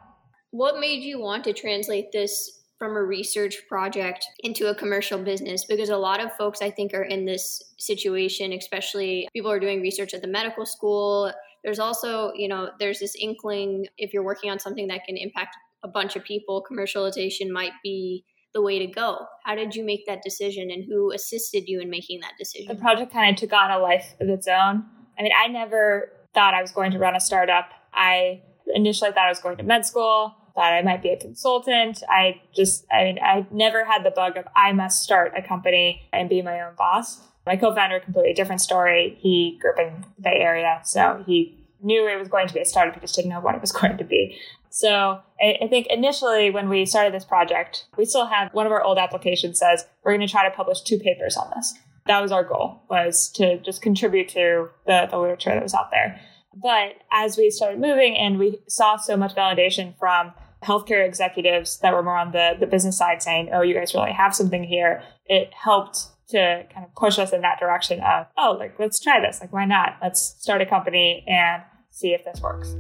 What 0.52 0.80
made 0.80 1.02
you 1.02 1.20
want 1.20 1.46
to 1.46 1.54
translate 1.54 2.12
this 2.12 2.64
from 2.78 2.98
a 2.98 3.04
research 3.04 3.58
project 3.70 4.26
into 4.40 4.68
a 4.68 4.76
commercial 4.76 5.18
business 5.18 5.64
because 5.64 5.90
a 5.90 5.98
lot 5.98 6.22
of 6.22 6.34
folks 6.34 6.62
I 6.62 6.70
think 6.70 6.94
are 6.94 7.04
in 7.04 7.24
this 7.24 7.64
situation, 7.78 8.52
especially 8.52 9.30
people 9.32 9.50
are 9.50 9.60
doing 9.60 9.82
research 9.82 10.14
at 10.14 10.22
the 10.22 10.28
medical 10.28 10.66
school. 10.66 11.32
There's 11.64 11.80
also, 11.80 12.32
you 12.34 12.48
know, 12.48 12.70
there's 12.80 13.00
this 13.00 13.16
inkling 13.20 13.88
if 13.98 14.14
you're 14.14 14.24
working 14.24 14.50
on 14.50 14.60
something 14.60 14.88
that 14.88 15.06
can 15.06 15.18
impact 15.18 15.56
a 15.84 15.88
bunch 15.88 16.16
of 16.16 16.24
people, 16.24 16.64
commercialization 16.70 17.50
might 17.50 17.74
be 17.84 18.26
the 18.54 18.62
way 18.62 18.80
to 18.80 18.88
go. 18.88 19.26
How 19.44 19.56
did 19.56 19.76
you 19.76 19.84
make 19.84 20.06
that 20.06 20.22
decision 20.22 20.70
and 20.72 20.86
who 20.86 21.12
assisted 21.12 21.68
you 21.68 21.82
in 21.82 21.90
making 21.90 22.20
that 22.22 22.34
decision? 22.38 22.68
The 22.68 22.82
project 22.82 23.12
kind 23.12 23.34
of 23.34 23.40
took 23.40 23.54
on 23.54 23.72
a 23.72 23.80
life 23.80 24.14
of 24.20 24.30
its 24.30 24.48
own. 24.48 24.86
I 25.18 25.24
mean, 25.24 25.32
I 25.38 25.48
never 25.48 26.12
thought 26.34 26.54
I 26.54 26.62
was 26.62 26.72
going 26.72 26.92
to 26.92 27.00
run 27.00 27.16
a 27.16 27.20
startup. 27.20 27.70
I 27.94 28.42
initially 28.74 29.12
thought 29.12 29.26
I 29.26 29.30
was 29.30 29.40
going 29.40 29.58
to 29.58 29.64
med 29.64 29.86
school 29.86 30.36
thought 30.56 30.74
I 30.74 30.82
might 30.82 31.02
be 31.02 31.10
a 31.10 31.18
consultant. 31.18 32.04
I 32.10 32.42
just, 32.56 32.86
I 32.92 33.04
mean, 33.06 33.20
I 33.20 33.46
never 33.52 33.86
had 33.86 34.04
the 34.04 34.12
bug 34.12 34.38
of 34.38 34.46
I 34.56 34.72
must 34.74 35.04
start 35.04 35.34
a 35.36 35.42
company 35.42 36.08
and 36.14 36.30
be 36.30 36.42
my 36.42 36.62
own 36.62 36.76
boss. 36.78 37.20
My 37.46 37.58
co-founder, 37.58 38.00
completely 38.00 38.34
different 38.34 38.62
story. 38.62 39.18
He 39.20 39.60
grew 39.62 39.72
up 39.72 39.80
in 39.80 40.06
the 40.18 40.22
Bay 40.22 40.38
Area, 40.40 40.82
so 40.84 41.24
he 41.26 41.60
knew 41.82 42.08
it 42.08 42.18
was 42.18 42.30
going 42.30 42.48
to 42.48 42.54
be 42.54 42.62
a 42.62 42.66
startup. 42.66 42.96
He 42.96 43.02
just 43.02 43.16
didn't 43.16 43.30
know 43.30 43.42
what 43.42 43.56
it 43.56 43.62
was 43.62 43.72
going 43.82 43.98
to 43.98 44.04
be. 44.04 44.38
So 44.70 45.20
I, 45.40 45.58
I 45.62 45.68
think 45.68 45.88
initially 45.90 46.50
when 46.50 46.70
we 46.70 46.86
started 46.86 47.14
this 47.14 47.26
project, 47.26 47.86
we 47.98 48.06
still 48.06 48.26
had 48.26 48.50
one 48.54 48.66
of 48.66 48.72
our 48.72 48.82
old 48.82 48.98
applications 48.98 49.60
says 49.60 49.86
we're 50.04 50.16
going 50.16 50.26
to 50.26 50.32
try 50.32 50.50
to 50.50 50.56
publish 50.56 50.82
two 50.82 50.98
papers 50.98 51.38
on 51.38 51.52
this. 51.56 51.76
That 52.08 52.22
was 52.22 52.32
our 52.32 52.44
goal 52.44 52.82
was 52.90 53.30
to 53.36 53.60
just 53.60 53.82
contribute 53.82 54.30
to 54.30 54.70
the, 54.88 55.08
the 55.10 55.18
literature 55.18 55.52
that 55.52 55.64
was 55.64 55.74
out 55.74 55.92
there. 55.92 56.20
But 56.56 56.96
as 57.12 57.38
we 57.38 57.50
started 57.50 57.80
moving 57.80 58.18
and 58.18 58.40
we 58.40 58.60
saw 58.68 58.98
so 58.98 59.16
much 59.16 59.36
validation 59.36 59.98
from 59.98 60.34
healthcare 60.64 61.06
executives 61.06 61.80
that 61.80 61.94
were 61.94 62.04
more 62.04 62.18
on 62.18 62.32
the, 62.32 62.56
the 62.60 62.66
business 62.66 62.98
side 62.98 63.22
saying, 63.22 63.50
oh, 63.54 63.62
you 63.62 63.74
guys 63.74 63.94
really 63.94 64.12
have 64.12 64.36
something 64.36 64.64
here, 64.64 65.04
it 65.26 65.52
helped 65.54 66.08
to 66.30 66.66
kind 66.74 66.86
of 66.86 66.96
push 66.96 67.20
us 67.20 67.34
in 67.34 67.42
that 67.42 67.60
direction 67.60 68.00
of, 68.02 68.28
oh, 68.38 68.56
like, 68.60 68.78
let's 68.80 69.00
try 69.00 69.20
this. 69.20 69.42
Like, 69.42 69.54
why 69.54 69.66
not? 69.66 69.98
Let's 70.02 70.22
start 70.40 70.62
a 70.62 70.66
company 70.66 71.24
and 71.28 71.64
see 71.90 72.14
if 72.14 72.24
this 72.26 72.42
works. 72.42 72.76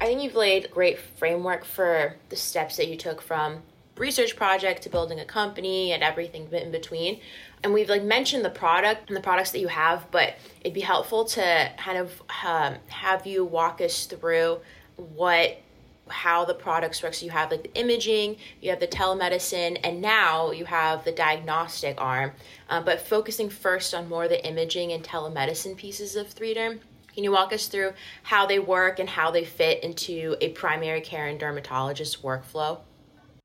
I 0.00 0.06
think 0.06 0.22
you've 0.22 0.36
laid 0.36 0.66
a 0.66 0.68
great 0.68 0.98
framework 0.98 1.64
for 1.64 2.16
the 2.28 2.36
steps 2.36 2.76
that 2.76 2.88
you 2.88 2.96
took 2.96 3.20
from 3.20 3.62
research 3.96 4.36
project 4.36 4.82
to 4.82 4.88
building 4.88 5.20
a 5.20 5.24
company 5.24 5.92
and 5.92 6.02
everything 6.02 6.48
in 6.52 6.70
between 6.70 7.20
and 7.64 7.74
we've 7.74 7.88
like 7.88 8.02
mentioned 8.02 8.44
the 8.44 8.50
product 8.50 9.08
and 9.08 9.16
the 9.16 9.20
products 9.20 9.50
that 9.50 9.58
you 9.58 9.68
have 9.68 10.08
but 10.10 10.34
it'd 10.60 10.72
be 10.72 10.80
helpful 10.80 11.24
to 11.24 11.70
kind 11.76 11.98
of 11.98 12.22
um, 12.46 12.76
have 12.86 13.26
you 13.26 13.44
walk 13.44 13.80
us 13.80 14.06
through 14.06 14.60
what 14.96 15.60
how 16.10 16.44
the 16.44 16.54
products 16.54 17.02
work 17.02 17.14
so 17.14 17.24
you 17.24 17.30
have 17.30 17.50
like 17.50 17.62
the 17.62 17.74
imaging 17.74 18.36
you 18.60 18.70
have 18.70 18.80
the 18.80 18.86
telemedicine 18.86 19.78
and 19.84 20.00
now 20.00 20.50
you 20.50 20.64
have 20.64 21.04
the 21.04 21.12
diagnostic 21.12 22.00
arm 22.00 22.32
um, 22.68 22.84
but 22.84 23.00
focusing 23.00 23.48
first 23.48 23.94
on 23.94 24.08
more 24.08 24.28
the 24.28 24.46
imaging 24.46 24.92
and 24.92 25.04
telemedicine 25.04 25.76
pieces 25.76 26.16
of 26.16 26.26
3derm 26.34 26.78
can 27.14 27.24
you 27.24 27.32
walk 27.32 27.52
us 27.52 27.66
through 27.66 27.92
how 28.22 28.46
they 28.46 28.58
work 28.58 28.98
and 28.98 29.08
how 29.08 29.30
they 29.30 29.44
fit 29.44 29.82
into 29.82 30.36
a 30.40 30.50
primary 30.50 31.00
care 31.00 31.26
and 31.26 31.40
dermatologist 31.40 32.22
workflow 32.22 32.78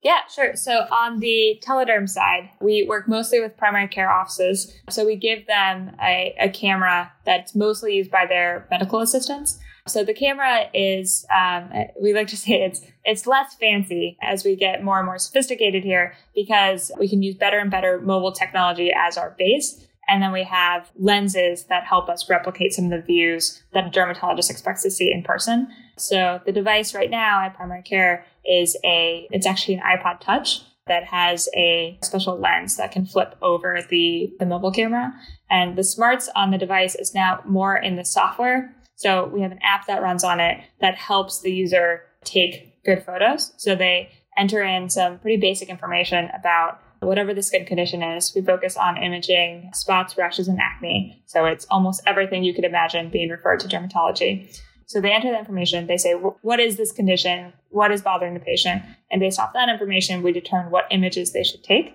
yeah, 0.03 0.19
sure. 0.29 0.55
So 0.57 0.85
on 0.91 1.21
the 1.21 1.61
telederm 1.65 2.09
side, 2.09 2.49
we 2.59 2.85
work 2.87 3.07
mostly 3.07 3.39
with 3.39 3.55
primary 3.55 3.87
care 3.87 4.11
offices. 4.11 4.75
So 4.89 5.05
we 5.05 5.15
give 5.15 5.47
them 5.47 5.95
a, 6.01 6.35
a 6.39 6.49
camera 6.49 7.13
that's 7.25 7.55
mostly 7.55 7.95
used 7.95 8.11
by 8.11 8.25
their 8.25 8.67
medical 8.69 8.99
assistants. 8.99 9.59
So 9.87 10.03
the 10.03 10.13
camera 10.13 10.69
is, 10.73 11.25
um, 11.35 11.69
we 11.99 12.13
like 12.13 12.27
to 12.27 12.37
say 12.37 12.63
it's 12.63 12.81
it's 13.03 13.27
less 13.27 13.55
fancy 13.55 14.17
as 14.21 14.45
we 14.45 14.55
get 14.55 14.83
more 14.83 14.97
and 14.97 15.05
more 15.05 15.17
sophisticated 15.17 15.83
here 15.83 16.15
because 16.33 16.91
we 16.97 17.09
can 17.09 17.21
use 17.21 17.35
better 17.35 17.59
and 17.59 17.69
better 17.69 17.99
mobile 17.99 18.31
technology 18.31 18.93
as 18.95 19.17
our 19.17 19.35
base. 19.37 19.85
And 20.07 20.21
then 20.21 20.31
we 20.31 20.43
have 20.43 20.89
lenses 20.97 21.65
that 21.65 21.83
help 21.83 22.09
us 22.09 22.29
replicate 22.29 22.73
some 22.73 22.85
of 22.85 22.91
the 22.91 23.01
views 23.01 23.63
that 23.73 23.87
a 23.87 23.89
dermatologist 23.89 24.51
expects 24.51 24.83
to 24.83 24.91
see 24.91 25.11
in 25.11 25.23
person. 25.23 25.67
So 25.97 26.41
the 26.45 26.51
device 26.51 26.93
right 26.93 27.09
now 27.09 27.41
at 27.43 27.55
primary 27.55 27.83
care 27.83 28.25
is 28.45 28.77
a, 28.83 29.27
it's 29.31 29.47
actually 29.47 29.75
an 29.75 29.81
iPod 29.81 30.19
touch 30.19 30.61
that 30.87 31.05
has 31.05 31.47
a 31.55 31.97
special 32.01 32.37
lens 32.37 32.75
that 32.75 32.91
can 32.91 33.05
flip 33.05 33.35
over 33.41 33.79
the, 33.89 34.33
the 34.39 34.45
mobile 34.45 34.71
camera. 34.71 35.13
And 35.49 35.77
the 35.77 35.83
smarts 35.83 36.29
on 36.35 36.51
the 36.51 36.57
device 36.57 36.95
is 36.95 37.13
now 37.13 37.41
more 37.45 37.77
in 37.77 37.95
the 37.95 38.03
software. 38.03 38.75
So 39.03 39.25
we 39.27 39.41
have 39.41 39.51
an 39.51 39.59
app 39.61 39.85
that 39.87 40.01
runs 40.01 40.23
on 40.23 40.39
it 40.39 40.63
that 40.79 40.95
helps 40.95 41.41
the 41.41 41.51
user 41.51 42.03
take 42.23 42.81
good 42.85 43.03
photos. 43.03 43.53
So 43.57 43.75
they 43.75 44.09
enter 44.37 44.63
in 44.63 44.89
some 44.89 45.19
pretty 45.19 45.35
basic 45.35 45.67
information 45.67 46.29
about 46.33 46.79
whatever 47.01 47.33
the 47.33 47.43
skin 47.43 47.65
condition 47.65 48.01
is. 48.01 48.33
We 48.33 48.41
focus 48.41 48.77
on 48.77 48.95
imaging 48.95 49.71
spots, 49.73 50.17
rashes, 50.17 50.47
and 50.47 50.57
acne. 50.57 51.21
So 51.25 51.43
it's 51.43 51.67
almost 51.69 52.01
everything 52.07 52.45
you 52.45 52.53
could 52.53 52.63
imagine 52.63 53.09
being 53.09 53.29
referred 53.29 53.59
to 53.59 53.67
dermatology. 53.67 54.57
So 54.85 55.01
they 55.01 55.11
enter 55.11 55.31
the 55.31 55.39
information. 55.39 55.87
They 55.87 55.97
say, 55.97 56.13
what 56.13 56.61
is 56.61 56.77
this 56.77 56.93
condition? 56.93 57.51
What 57.71 57.91
is 57.91 58.01
bothering 58.01 58.35
the 58.35 58.39
patient? 58.39 58.83
And 59.11 59.19
based 59.19 59.37
off 59.37 59.51
that 59.51 59.67
information, 59.67 60.23
we 60.23 60.31
determine 60.31 60.71
what 60.71 60.85
images 60.91 61.33
they 61.33 61.43
should 61.43 61.63
take. 61.63 61.93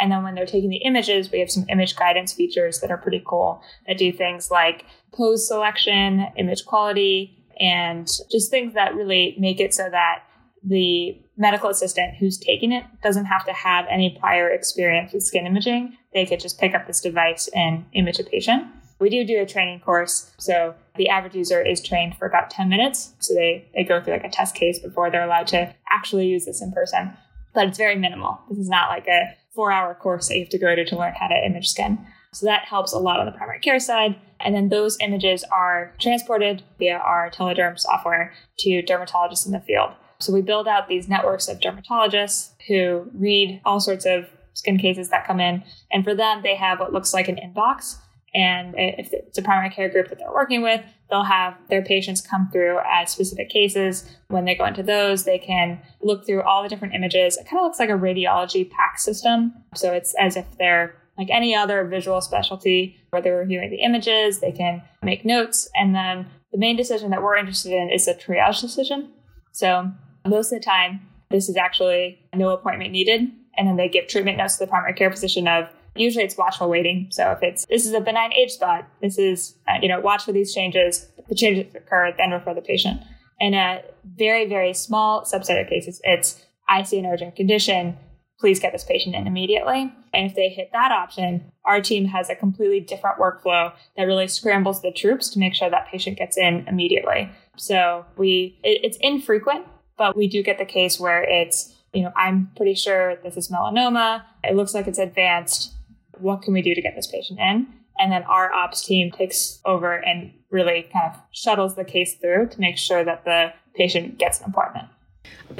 And 0.00 0.10
then 0.10 0.22
when 0.22 0.34
they're 0.34 0.46
taking 0.46 0.70
the 0.70 0.78
images, 0.78 1.30
we 1.30 1.40
have 1.40 1.50
some 1.50 1.66
image 1.68 1.96
guidance 1.96 2.32
features 2.32 2.80
that 2.80 2.90
are 2.90 2.96
pretty 2.96 3.22
cool 3.26 3.62
that 3.86 3.98
do 3.98 4.12
things 4.12 4.50
like 4.50 4.84
pose 5.12 5.46
selection, 5.46 6.26
image 6.36 6.64
quality, 6.64 7.36
and 7.60 8.08
just 8.30 8.50
things 8.50 8.74
that 8.74 8.94
really 8.94 9.36
make 9.38 9.60
it 9.60 9.74
so 9.74 9.88
that 9.90 10.22
the 10.64 11.20
medical 11.36 11.70
assistant 11.70 12.14
who's 12.16 12.38
taking 12.38 12.72
it 12.72 12.84
doesn't 13.02 13.26
have 13.26 13.44
to 13.46 13.52
have 13.52 13.86
any 13.90 14.16
prior 14.20 14.48
experience 14.48 15.12
with 15.12 15.22
skin 15.22 15.46
imaging. 15.46 15.96
They 16.12 16.26
could 16.26 16.40
just 16.40 16.58
pick 16.58 16.74
up 16.74 16.86
this 16.86 17.00
device 17.00 17.48
and 17.54 17.84
image 17.92 18.18
a 18.18 18.24
patient. 18.24 18.64
We 18.98 19.08
do 19.08 19.24
do 19.24 19.40
a 19.40 19.46
training 19.46 19.80
course. 19.80 20.30
So 20.38 20.74
the 20.96 21.08
average 21.08 21.34
user 21.34 21.62
is 21.62 21.82
trained 21.82 22.16
for 22.18 22.26
about 22.26 22.50
10 22.50 22.68
minutes. 22.68 23.14
So 23.20 23.34
they, 23.34 23.66
they 23.74 23.84
go 23.84 24.02
through 24.02 24.14
like 24.14 24.24
a 24.24 24.30
test 24.30 24.54
case 24.54 24.78
before 24.78 25.10
they're 25.10 25.24
allowed 25.24 25.46
to 25.48 25.74
actually 25.90 26.26
use 26.26 26.44
this 26.44 26.60
in 26.60 26.72
person. 26.72 27.16
But 27.54 27.68
it's 27.68 27.78
very 27.78 27.96
minimal. 27.96 28.38
This 28.50 28.58
is 28.58 28.68
not 28.68 28.90
like 28.90 29.06
a 29.08 29.34
four 29.60 29.70
hour 29.70 29.94
course 29.94 30.28
that 30.28 30.36
you 30.36 30.40
have 30.40 30.48
to 30.48 30.58
go 30.58 30.74
to 30.74 30.86
to 30.86 30.96
learn 30.96 31.12
how 31.12 31.28
to 31.28 31.34
image 31.34 31.68
skin. 31.68 31.98
So 32.32 32.46
that 32.46 32.64
helps 32.64 32.94
a 32.94 32.98
lot 32.98 33.20
on 33.20 33.26
the 33.26 33.32
primary 33.32 33.58
care 33.60 33.78
side. 33.78 34.16
And 34.40 34.54
then 34.54 34.70
those 34.70 34.96
images 35.02 35.44
are 35.52 35.92
transported 36.00 36.62
via 36.78 36.96
our 36.96 37.30
telederm 37.30 37.78
software 37.78 38.32
to 38.60 38.82
dermatologists 38.82 39.44
in 39.44 39.52
the 39.52 39.60
field. 39.60 39.90
So 40.18 40.32
we 40.32 40.40
build 40.40 40.66
out 40.66 40.88
these 40.88 41.10
networks 41.10 41.46
of 41.46 41.60
dermatologists 41.60 42.52
who 42.68 43.10
read 43.12 43.60
all 43.66 43.80
sorts 43.80 44.06
of 44.06 44.30
skin 44.54 44.78
cases 44.78 45.10
that 45.10 45.26
come 45.26 45.40
in. 45.40 45.62
And 45.92 46.02
for 46.02 46.14
them, 46.14 46.40
they 46.42 46.56
have 46.56 46.80
what 46.80 46.94
looks 46.94 47.12
like 47.12 47.28
an 47.28 47.36
inbox 47.36 47.96
and 48.34 48.74
if 48.78 49.12
it's 49.12 49.38
a 49.38 49.42
primary 49.42 49.70
care 49.70 49.88
group 49.88 50.08
that 50.08 50.18
they're 50.18 50.32
working 50.32 50.62
with, 50.62 50.80
they'll 51.10 51.24
have 51.24 51.56
their 51.68 51.82
patients 51.82 52.20
come 52.20 52.48
through 52.52 52.78
as 52.90 53.10
specific 53.10 53.48
cases. 53.48 54.08
When 54.28 54.44
they 54.44 54.54
go 54.54 54.64
into 54.64 54.82
those, 54.82 55.24
they 55.24 55.38
can 55.38 55.80
look 56.00 56.24
through 56.24 56.42
all 56.42 56.62
the 56.62 56.68
different 56.68 56.94
images. 56.94 57.36
It 57.36 57.48
kind 57.48 57.58
of 57.58 57.64
looks 57.64 57.78
like 57.78 57.90
a 57.90 57.94
radiology 57.94 58.70
PACS 58.70 59.00
system. 59.00 59.54
So 59.74 59.92
it's 59.92 60.14
as 60.18 60.36
if 60.36 60.46
they're 60.58 60.94
like 61.18 61.28
any 61.30 61.54
other 61.54 61.84
visual 61.84 62.20
specialty 62.20 62.96
where 63.10 63.20
they're 63.20 63.36
reviewing 63.36 63.70
the 63.70 63.82
images, 63.82 64.40
they 64.40 64.52
can 64.52 64.82
make 65.02 65.24
notes. 65.24 65.68
And 65.74 65.94
then 65.94 66.26
the 66.52 66.58
main 66.58 66.76
decision 66.76 67.10
that 67.10 67.22
we're 67.22 67.36
interested 67.36 67.72
in 67.72 67.90
is 67.90 68.08
a 68.08 68.14
triage 68.14 68.60
decision. 68.60 69.10
So 69.52 69.90
most 70.26 70.52
of 70.52 70.60
the 70.60 70.64
time, 70.64 71.00
this 71.30 71.48
is 71.48 71.56
actually 71.56 72.18
no 72.34 72.50
appointment 72.50 72.92
needed. 72.92 73.30
And 73.56 73.68
then 73.68 73.76
they 73.76 73.88
give 73.88 74.06
treatment 74.06 74.38
notes 74.38 74.56
to 74.56 74.64
the 74.64 74.70
primary 74.70 74.94
care 74.94 75.10
physician 75.10 75.46
of 75.46 75.68
Usually 75.96 76.24
it's 76.24 76.36
watchful 76.36 76.68
waiting. 76.68 77.08
So 77.10 77.32
if 77.32 77.42
it's, 77.42 77.66
this 77.66 77.86
is 77.86 77.92
a 77.92 78.00
benign 78.00 78.32
age 78.32 78.52
spot, 78.52 78.88
this 79.00 79.18
is, 79.18 79.56
uh, 79.68 79.78
you 79.82 79.88
know, 79.88 80.00
watch 80.00 80.24
for 80.24 80.32
these 80.32 80.54
changes. 80.54 81.08
The 81.28 81.34
changes 81.34 81.74
occur, 81.74 82.14
then 82.16 82.30
refer 82.30 82.54
the 82.54 82.62
patient. 82.62 83.00
In 83.40 83.54
a 83.54 83.82
very, 84.04 84.46
very 84.46 84.74
small 84.74 85.22
subset 85.22 85.60
of 85.60 85.68
cases, 85.68 86.00
it's, 86.04 86.44
I 86.68 86.82
see 86.82 86.98
an 86.98 87.06
urgent 87.06 87.36
condition. 87.36 87.96
Please 88.38 88.60
get 88.60 88.72
this 88.72 88.84
patient 88.84 89.14
in 89.14 89.26
immediately. 89.26 89.92
And 90.14 90.26
if 90.26 90.34
they 90.34 90.48
hit 90.48 90.70
that 90.72 90.92
option, 90.92 91.52
our 91.64 91.80
team 91.80 92.06
has 92.06 92.30
a 92.30 92.34
completely 92.34 92.80
different 92.80 93.18
workflow 93.18 93.72
that 93.96 94.04
really 94.04 94.28
scrambles 94.28 94.82
the 94.82 94.92
troops 94.92 95.28
to 95.30 95.38
make 95.38 95.54
sure 95.54 95.68
that 95.68 95.88
patient 95.88 96.18
gets 96.18 96.38
in 96.38 96.64
immediately. 96.68 97.30
So 97.56 98.06
we, 98.16 98.58
it, 98.62 98.80
it's 98.84 98.98
infrequent, 99.00 99.66
but 99.98 100.16
we 100.16 100.28
do 100.28 100.42
get 100.42 100.58
the 100.58 100.64
case 100.64 100.98
where 100.98 101.22
it's, 101.22 101.74
you 101.92 102.02
know, 102.02 102.12
I'm 102.16 102.50
pretty 102.56 102.74
sure 102.74 103.16
this 103.16 103.36
is 103.36 103.48
melanoma. 103.48 104.22
It 104.44 104.56
looks 104.56 104.74
like 104.74 104.86
it's 104.86 104.98
advanced 104.98 105.74
what 106.20 106.42
can 106.42 106.52
we 106.52 106.62
do 106.62 106.74
to 106.74 106.82
get 106.82 106.94
this 106.94 107.06
patient 107.06 107.38
in? 107.38 107.66
And 107.98 108.10
then 108.10 108.22
our 108.24 108.52
ops 108.52 108.84
team 108.84 109.10
takes 109.10 109.60
over 109.64 109.94
and 109.94 110.32
really 110.50 110.88
kind 110.92 111.12
of 111.12 111.20
shuttles 111.32 111.76
the 111.76 111.84
case 111.84 112.14
through 112.14 112.48
to 112.48 112.60
make 112.60 112.78
sure 112.78 113.04
that 113.04 113.24
the 113.24 113.52
patient 113.74 114.18
gets 114.18 114.40
an 114.40 114.50
appointment. 114.50 114.88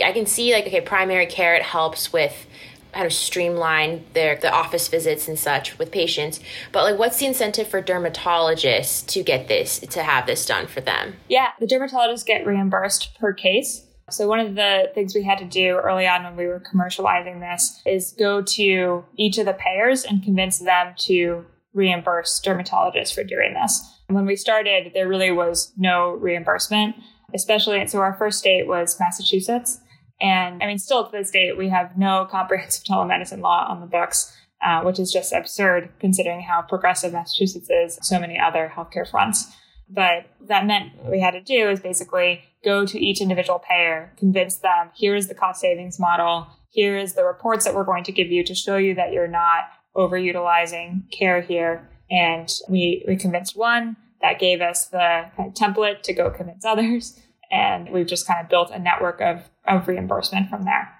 I 0.02 0.12
can 0.12 0.26
see 0.26 0.52
like 0.52 0.66
okay, 0.66 0.80
primary 0.80 1.26
care 1.26 1.54
it 1.54 1.62
helps 1.62 2.12
with 2.12 2.46
how 2.92 3.04
to 3.04 3.10
streamline 3.10 4.04
their 4.14 4.36
the 4.36 4.52
office 4.52 4.88
visits 4.88 5.28
and 5.28 5.38
such 5.38 5.78
with 5.78 5.92
patients. 5.92 6.40
But 6.72 6.84
like 6.84 6.98
what's 6.98 7.18
the 7.18 7.26
incentive 7.26 7.68
for 7.68 7.82
dermatologists 7.82 9.06
to 9.08 9.22
get 9.22 9.48
this 9.48 9.78
to 9.80 10.02
have 10.02 10.26
this 10.26 10.46
done 10.46 10.66
for 10.66 10.80
them? 10.80 11.14
Yeah, 11.28 11.48
the 11.60 11.66
dermatologists 11.66 12.24
get 12.24 12.46
reimbursed 12.46 13.18
per 13.18 13.32
case. 13.32 13.86
So 14.10 14.28
one 14.28 14.40
of 14.40 14.54
the 14.54 14.90
things 14.94 15.14
we 15.14 15.22
had 15.22 15.38
to 15.38 15.44
do 15.44 15.76
early 15.76 16.06
on 16.06 16.24
when 16.24 16.36
we 16.36 16.46
were 16.46 16.60
commercializing 16.60 17.40
this 17.40 17.80
is 17.86 18.14
go 18.18 18.42
to 18.42 19.04
each 19.16 19.38
of 19.38 19.46
the 19.46 19.52
payers 19.52 20.04
and 20.04 20.22
convince 20.22 20.58
them 20.58 20.94
to 20.98 21.46
reimburse 21.72 22.40
dermatologists 22.44 23.14
for 23.14 23.24
doing 23.24 23.54
this. 23.54 23.98
And 24.08 24.16
when 24.16 24.26
we 24.26 24.36
started, 24.36 24.92
there 24.92 25.08
really 25.08 25.30
was 25.30 25.72
no 25.76 26.10
reimbursement, 26.10 26.96
especially 27.34 27.86
so 27.86 28.00
our 28.00 28.14
first 28.14 28.38
state 28.38 28.66
was 28.66 28.98
Massachusetts. 28.98 29.80
And 30.20 30.62
I 30.62 30.66
mean, 30.66 30.78
still 30.78 31.06
to 31.06 31.12
this 31.12 31.30
date, 31.30 31.56
we 31.56 31.68
have 31.68 31.96
no 31.96 32.26
comprehensive 32.30 32.84
telemedicine 32.84 33.40
law 33.40 33.66
on 33.68 33.80
the 33.80 33.86
books, 33.86 34.36
uh, 34.62 34.82
which 34.82 34.98
is 34.98 35.12
just 35.12 35.32
absurd 35.32 35.90
considering 36.00 36.42
how 36.42 36.62
progressive 36.62 37.12
Massachusetts 37.12 37.70
is, 37.70 37.98
so 38.02 38.18
many 38.18 38.38
other 38.38 38.70
healthcare 38.74 39.08
fronts. 39.08 39.46
But 39.88 40.26
that 40.48 40.66
meant 40.66 40.96
what 40.96 41.10
we 41.10 41.20
had 41.20 41.32
to 41.32 41.40
do 41.40 41.70
is 41.70 41.80
basically 41.80 42.42
go 42.64 42.84
to 42.86 42.98
each 42.98 43.20
individual 43.20 43.58
payer, 43.58 44.12
convince 44.16 44.56
them, 44.56 44.90
here 44.94 45.14
is 45.14 45.28
the 45.28 45.34
cost 45.34 45.60
savings 45.60 45.98
model. 45.98 46.46
Here 46.70 46.96
is 46.96 47.14
the 47.14 47.24
reports 47.24 47.64
that 47.64 47.74
we're 47.74 47.84
going 47.84 48.04
to 48.04 48.12
give 48.12 48.28
you 48.28 48.44
to 48.44 48.54
show 48.54 48.76
you 48.76 48.94
that 48.94 49.12
you're 49.12 49.26
not 49.26 49.64
overutilizing 49.96 51.10
care 51.10 51.40
here. 51.40 51.88
And 52.10 52.52
we, 52.68 53.04
we 53.08 53.16
convinced 53.16 53.56
one 53.56 53.96
that 54.20 54.38
gave 54.38 54.60
us 54.60 54.86
the 54.86 55.30
kind 55.36 55.48
of 55.48 55.54
template 55.54 56.02
to 56.02 56.12
go 56.12 56.30
convince 56.30 56.64
others. 56.64 57.18
And 57.50 57.90
we've 57.90 58.06
just 58.06 58.26
kind 58.26 58.40
of 58.40 58.48
built 58.48 58.70
a 58.70 58.78
network 58.78 59.20
of, 59.20 59.50
of 59.66 59.88
reimbursement 59.88 60.48
from 60.48 60.64
there. 60.64 60.99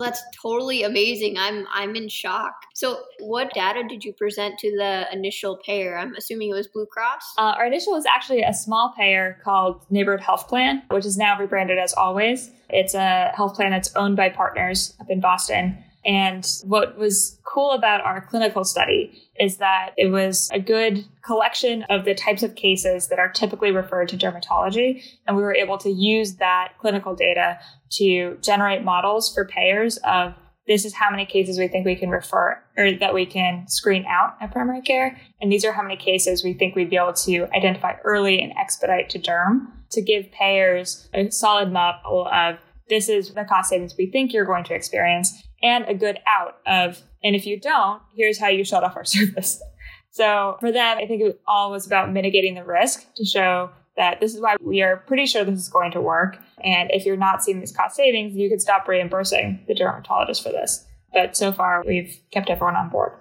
That's 0.00 0.22
totally 0.42 0.82
amazing. 0.82 1.36
I'm 1.38 1.66
I'm 1.72 1.94
in 1.94 2.08
shock. 2.08 2.54
So, 2.74 3.02
what 3.18 3.52
data 3.52 3.82
did 3.86 4.04
you 4.04 4.12
present 4.12 4.58
to 4.60 4.70
the 4.76 5.06
initial 5.12 5.58
payer? 5.64 5.98
I'm 5.98 6.14
assuming 6.16 6.50
it 6.50 6.54
was 6.54 6.66
Blue 6.66 6.86
Cross. 6.86 7.34
Uh, 7.38 7.54
our 7.56 7.66
initial 7.66 7.92
was 7.92 8.06
actually 8.06 8.42
a 8.42 8.54
small 8.54 8.94
payer 8.96 9.38
called 9.44 9.84
Neighborhood 9.90 10.22
Health 10.22 10.48
Plan, 10.48 10.82
which 10.90 11.04
is 11.04 11.16
now 11.16 11.38
rebranded 11.38 11.78
as 11.78 11.94
AllWays. 11.94 12.50
It's 12.70 12.94
a 12.94 13.30
health 13.34 13.54
plan 13.54 13.70
that's 13.70 13.94
owned 13.94 14.16
by 14.16 14.30
partners 14.30 14.94
up 15.00 15.10
in 15.10 15.20
Boston. 15.20 15.84
And 16.04 16.46
what 16.64 16.96
was 16.96 17.38
cool 17.44 17.72
about 17.72 18.00
our 18.00 18.20
clinical 18.20 18.64
study 18.64 19.22
is 19.38 19.58
that 19.58 19.90
it 19.96 20.06
was 20.06 20.48
a 20.52 20.60
good 20.60 21.04
collection 21.24 21.82
of 21.84 22.04
the 22.04 22.14
types 22.14 22.42
of 22.42 22.54
cases 22.54 23.08
that 23.08 23.18
are 23.18 23.30
typically 23.30 23.70
referred 23.70 24.08
to 24.10 24.16
dermatology. 24.16 25.02
And 25.26 25.36
we 25.36 25.42
were 25.42 25.54
able 25.54 25.78
to 25.78 25.90
use 25.90 26.36
that 26.36 26.72
clinical 26.78 27.14
data 27.14 27.58
to 27.92 28.38
generate 28.40 28.84
models 28.84 29.32
for 29.34 29.44
payers 29.44 29.98
of 30.04 30.34
this 30.66 30.84
is 30.84 30.94
how 30.94 31.10
many 31.10 31.26
cases 31.26 31.58
we 31.58 31.66
think 31.66 31.84
we 31.84 31.96
can 31.96 32.10
refer 32.10 32.62
or 32.76 32.92
that 32.92 33.12
we 33.12 33.26
can 33.26 33.66
screen 33.66 34.04
out 34.08 34.36
at 34.40 34.52
primary 34.52 34.82
care. 34.82 35.20
And 35.40 35.50
these 35.50 35.64
are 35.64 35.72
how 35.72 35.82
many 35.82 35.96
cases 35.96 36.44
we 36.44 36.52
think 36.52 36.76
we'd 36.76 36.90
be 36.90 36.96
able 36.96 37.14
to 37.14 37.46
identify 37.54 37.94
early 38.04 38.40
and 38.40 38.52
expedite 38.56 39.10
to 39.10 39.18
derm 39.18 39.66
to 39.90 40.00
give 40.00 40.30
payers 40.30 41.08
a 41.12 41.30
solid 41.30 41.72
model 41.72 42.28
of 42.32 42.58
this 42.88 43.08
is 43.08 43.34
the 43.34 43.44
cost 43.44 43.70
savings 43.70 43.94
we 43.96 44.10
think 44.10 44.32
you're 44.32 44.44
going 44.44 44.64
to 44.64 44.74
experience 44.74 45.42
and 45.62 45.84
a 45.86 45.94
good 45.94 46.18
out 46.26 46.58
of, 46.66 47.02
and 47.22 47.36
if 47.36 47.46
you 47.46 47.58
don't, 47.58 48.02
here's 48.16 48.38
how 48.38 48.48
you 48.48 48.64
shut 48.64 48.84
off 48.84 48.96
our 48.96 49.04
service. 49.06 49.62
So 50.10 50.56
for 50.60 50.72
them, 50.72 50.98
I 50.98 51.06
think 51.06 51.22
it 51.22 51.40
all 51.46 51.70
was 51.70 51.86
about 51.86 52.12
mitigating 52.12 52.54
the 52.54 52.64
risk 52.64 53.14
to 53.14 53.24
show 53.24 53.70
that 53.96 54.20
this 54.20 54.34
is 54.34 54.40
why 54.40 54.56
we 54.60 54.82
are 54.82 54.96
pretty 54.96 55.26
sure 55.26 55.44
this 55.44 55.60
is 55.60 55.68
going 55.68 55.92
to 55.92 56.00
work. 56.00 56.38
And 56.64 56.90
if 56.90 57.04
you're 57.04 57.16
not 57.16 57.44
seeing 57.44 57.60
these 57.60 57.72
cost 57.72 57.96
savings, 57.96 58.34
you 58.34 58.48
could 58.48 58.60
stop 58.60 58.88
reimbursing 58.88 59.64
the 59.68 59.74
dermatologist 59.74 60.42
for 60.42 60.50
this. 60.50 60.84
But 61.12 61.36
so 61.36 61.52
far, 61.52 61.84
we've 61.86 62.18
kept 62.32 62.50
everyone 62.50 62.76
on 62.76 62.88
board. 62.88 63.12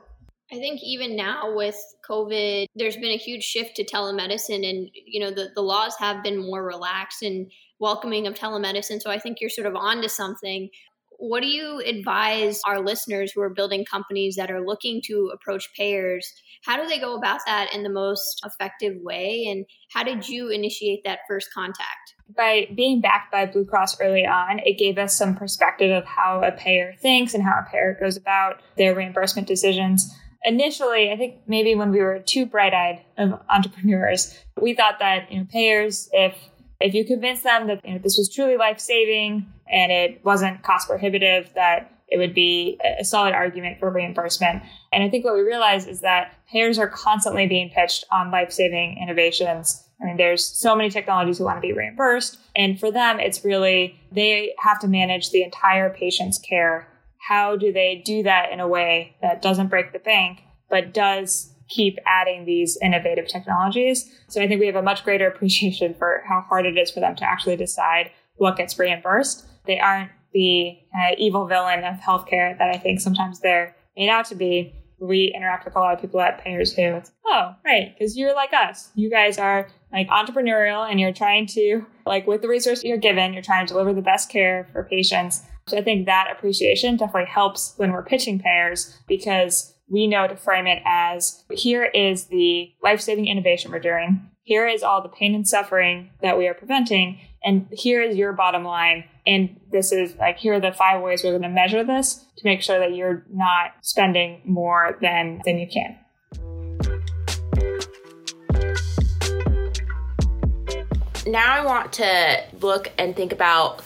I 0.52 0.56
think 0.56 0.80
even 0.82 1.16
now 1.16 1.56
with 1.56 1.78
COVID, 2.10 2.66
there's 2.76 2.96
been 2.96 3.12
a 3.12 3.18
huge 3.18 3.44
shift 3.44 3.76
to 3.76 3.86
telemedicine, 3.86 4.68
and 4.68 4.90
you 4.94 5.20
know 5.20 5.30
the, 5.30 5.50
the 5.54 5.62
laws 5.62 5.96
have 6.00 6.24
been 6.24 6.38
more 6.38 6.64
relaxed 6.64 7.22
and 7.22 7.52
welcoming 7.80 8.26
of 8.26 8.34
telemedicine. 8.34 9.00
So 9.02 9.12
I 9.12 9.20
think 9.20 9.40
you're 9.40 9.50
sort 9.50 9.68
of 9.68 9.76
onto 9.76 10.08
something. 10.08 10.70
What 11.22 11.42
do 11.42 11.48
you 11.48 11.82
advise 11.86 12.62
our 12.66 12.80
listeners 12.80 13.34
who 13.34 13.42
are 13.42 13.50
building 13.50 13.84
companies 13.84 14.38
that 14.38 14.50
are 14.50 14.66
looking 14.66 15.02
to 15.08 15.32
approach 15.34 15.70
payers? 15.76 16.34
How 16.64 16.82
do 16.82 16.88
they 16.88 16.98
go 16.98 17.14
about 17.18 17.42
that 17.46 17.76
in 17.76 17.84
the 17.84 17.90
most 17.90 18.42
effective 18.46 18.96
way? 19.02 19.46
And 19.50 19.66
how 19.92 20.04
did 20.04 20.30
you 20.30 20.48
initiate 20.48 21.04
that 21.04 21.20
first 21.28 21.54
contact? 21.54 22.16
By 22.38 22.70
being 22.74 23.02
backed 23.02 23.34
by 23.34 23.48
Blue 23.48 23.66
Cross 23.66 24.00
early 24.00 24.26
on, 24.26 24.60
it 24.60 24.78
gave 24.78 24.98
us 24.98 25.18
some 25.18 25.36
perspective 25.36 25.92
of 25.92 26.06
how 26.06 26.42
a 26.42 26.54
payer 26.54 26.96
thinks 27.02 27.34
and 27.34 27.44
how 27.44 27.60
a 27.60 27.70
payer 27.70 27.98
goes 28.00 28.16
about 28.16 28.62
their 28.78 28.96
reimbursement 28.96 29.46
decisions. 29.46 30.16
Initially, 30.46 31.12
I 31.12 31.18
think 31.18 31.42
maybe 31.48 31.76
when 31.76 31.92
we 31.92 32.00
were 32.00 32.20
too 32.20 32.46
bright-eyed 32.46 33.02
of 33.18 33.42
entrepreneurs, 33.50 34.40
we 34.62 34.74
thought 34.74 35.00
that 35.00 35.30
you 35.30 35.40
know 35.40 35.48
payers, 35.52 36.08
if 36.14 36.34
if 36.80 36.94
you 36.94 37.06
convince 37.06 37.42
them 37.42 37.68
that 37.68 37.86
you 37.86 37.94
know, 37.94 38.00
this 38.00 38.18
was 38.18 38.34
truly 38.34 38.58
life 38.58 38.80
saving 38.80 39.52
and 39.72 39.92
it 39.92 40.24
wasn't 40.24 40.64
cost 40.64 40.88
prohibitive, 40.88 41.52
that 41.56 41.92
it 42.08 42.18
would 42.18 42.34
be 42.34 42.80
a 43.00 43.04
solid 43.04 43.34
argument 43.34 43.80
for 43.80 43.90
reimbursement. 43.90 44.64
And 44.92 45.04
I 45.04 45.10
think 45.10 45.26
what 45.26 45.36
we 45.36 45.42
realize 45.42 45.88
is 45.88 46.02
that 46.02 46.34
payers 46.52 46.80
are 46.80 46.88
constantly 46.88 47.48
being 47.48 47.70
pitched 47.70 48.06
on 48.12 48.32
life 48.32 48.52
saving 48.52 48.98
innovations. 49.02 49.84
I 50.02 50.06
mean, 50.06 50.18
there's 50.18 50.44
so 50.44 50.76
many 50.76 50.90
technologies 50.90 51.38
who 51.38 51.44
want 51.44 51.58
to 51.58 51.68
be 51.68 51.74
reimbursed. 51.74 52.40
And 52.56 52.80
for 52.80 52.92
them, 52.92 53.20
it's 53.20 53.44
really, 53.44 54.00
they 54.12 54.56
have 54.60 54.80
to 54.80 54.88
manage 54.88 55.30
the 55.30 55.44
entire 55.44 55.90
patient's 55.90 56.40
care. 56.40 56.88
How 57.28 57.58
do 57.58 57.72
they 57.72 58.02
do 58.04 58.24
that 58.24 58.52
in 58.52 58.60
a 58.60 58.68
way 58.68 59.18
that 59.22 59.42
doesn't 59.42 59.68
break 59.68 59.92
the 59.92 60.00
bank, 60.00 60.40
but 60.70 60.94
does 60.94 61.54
keep 61.70 61.98
adding 62.06 62.46
these 62.46 62.78
innovative 62.82 63.28
technologies. 63.28 64.12
So 64.28 64.42
I 64.42 64.48
think 64.48 64.60
we 64.60 64.66
have 64.66 64.76
a 64.76 64.82
much 64.82 65.04
greater 65.04 65.28
appreciation 65.28 65.94
for 65.94 66.24
how 66.28 66.42
hard 66.42 66.66
it 66.66 66.78
is 66.78 66.92
for 66.92 67.00
them 67.00 67.16
to 67.16 67.24
actually 67.24 67.56
decide 67.56 68.12
what 68.38 68.58
gets 68.58 68.78
reimbursed. 68.78 69.46
They 69.66 69.80
aren't 69.80 70.12
the 70.34 70.78
uh, 70.96 71.16
evil 71.18 71.48
villain 71.48 71.84
of 71.84 71.96
healthcare 71.96 72.58
that 72.58 72.70
I 72.74 72.78
think 72.78 73.00
sometimes 73.00 73.40
they're 73.40 73.76
made 73.96 74.10
out 74.10 74.26
to 74.26 74.36
be. 74.36 74.76
We 75.02 75.32
interact 75.34 75.64
with 75.64 75.76
a 75.76 75.80
lot 75.80 75.94
of 75.94 76.02
people 76.02 76.20
at 76.20 76.44
payers 76.44 76.74
who, 76.74 76.82
it's, 76.82 77.12
oh, 77.26 77.56
right, 77.64 77.96
because 77.98 78.18
you're 78.18 78.36
like 78.36 78.52
us. 78.52 78.90
You 78.96 79.10
guys 79.10 79.38
are 79.38 79.70
like 79.94 80.10
entrepreneurial 80.10 80.90
and 80.90 81.00
you're 81.00 81.14
trying 81.14 81.48
to, 81.48 81.86
like, 82.06 82.28
with 82.28 82.42
the 82.42 82.50
resources 82.50 82.84
you're 82.84 82.98
given, 82.98 83.34
you're 83.34 83.42
trying 83.42 83.66
to 83.66 83.74
deliver 83.74 83.94
the 83.94 84.02
best 84.02 84.30
care 84.30 84.68
for 84.74 84.84
patients. 84.84 85.42
So 85.68 85.78
I 85.78 85.84
think 85.84 86.06
that 86.06 86.28
appreciation 86.32 86.98
definitely 86.98 87.30
helps 87.32 87.76
when 87.78 87.92
we're 87.92 88.04
pitching 88.04 88.40
payers 88.40 89.00
because 89.08 89.74
we 89.90 90.08
know 90.08 90.28
to 90.28 90.36
frame 90.36 90.68
it 90.68 90.82
as 90.86 91.44
here 91.52 91.84
is 91.84 92.26
the 92.26 92.72
life 92.84 93.02
saving 93.02 93.28
innovation 93.28 93.72
we're 93.72 93.80
doing. 93.80 94.30
Here 94.44 94.68
is 94.68 94.84
all 94.84 95.02
the 95.02 95.10
pain 95.10 95.36
and 95.36 95.48
suffering 95.48 96.12
that 96.22 96.38
we 96.38 96.48
are 96.48 96.54
preventing. 96.54 97.20
And 97.44 97.68
here 97.72 98.02
is 98.02 98.16
your 98.16 98.34
bottom 98.34 98.64
line. 98.64 99.06
And 99.26 99.60
this 99.72 99.92
is 99.92 100.16
like, 100.16 100.38
here 100.38 100.56
are 100.56 100.60
the 100.60 100.72
five 100.72 101.02
ways 101.02 101.24
we're 101.24 101.32
going 101.32 101.44
to 101.44 101.50
measure 101.50 101.84
this 101.84 102.26
to 102.38 102.46
make 102.46 102.62
sure 102.62 102.80
that 102.80 102.96
you're 102.96 103.26
not 103.32 103.74
spending 103.82 104.42
more 104.46 104.98
than, 105.02 105.42
than 105.46 105.60
you 105.60 105.68
can. 105.68 105.98
Now 111.28 111.54
I 111.54 111.64
want 111.64 111.94
to 111.94 112.44
look 112.60 112.92
and 112.98 113.16
think 113.16 113.32
about 113.32 113.84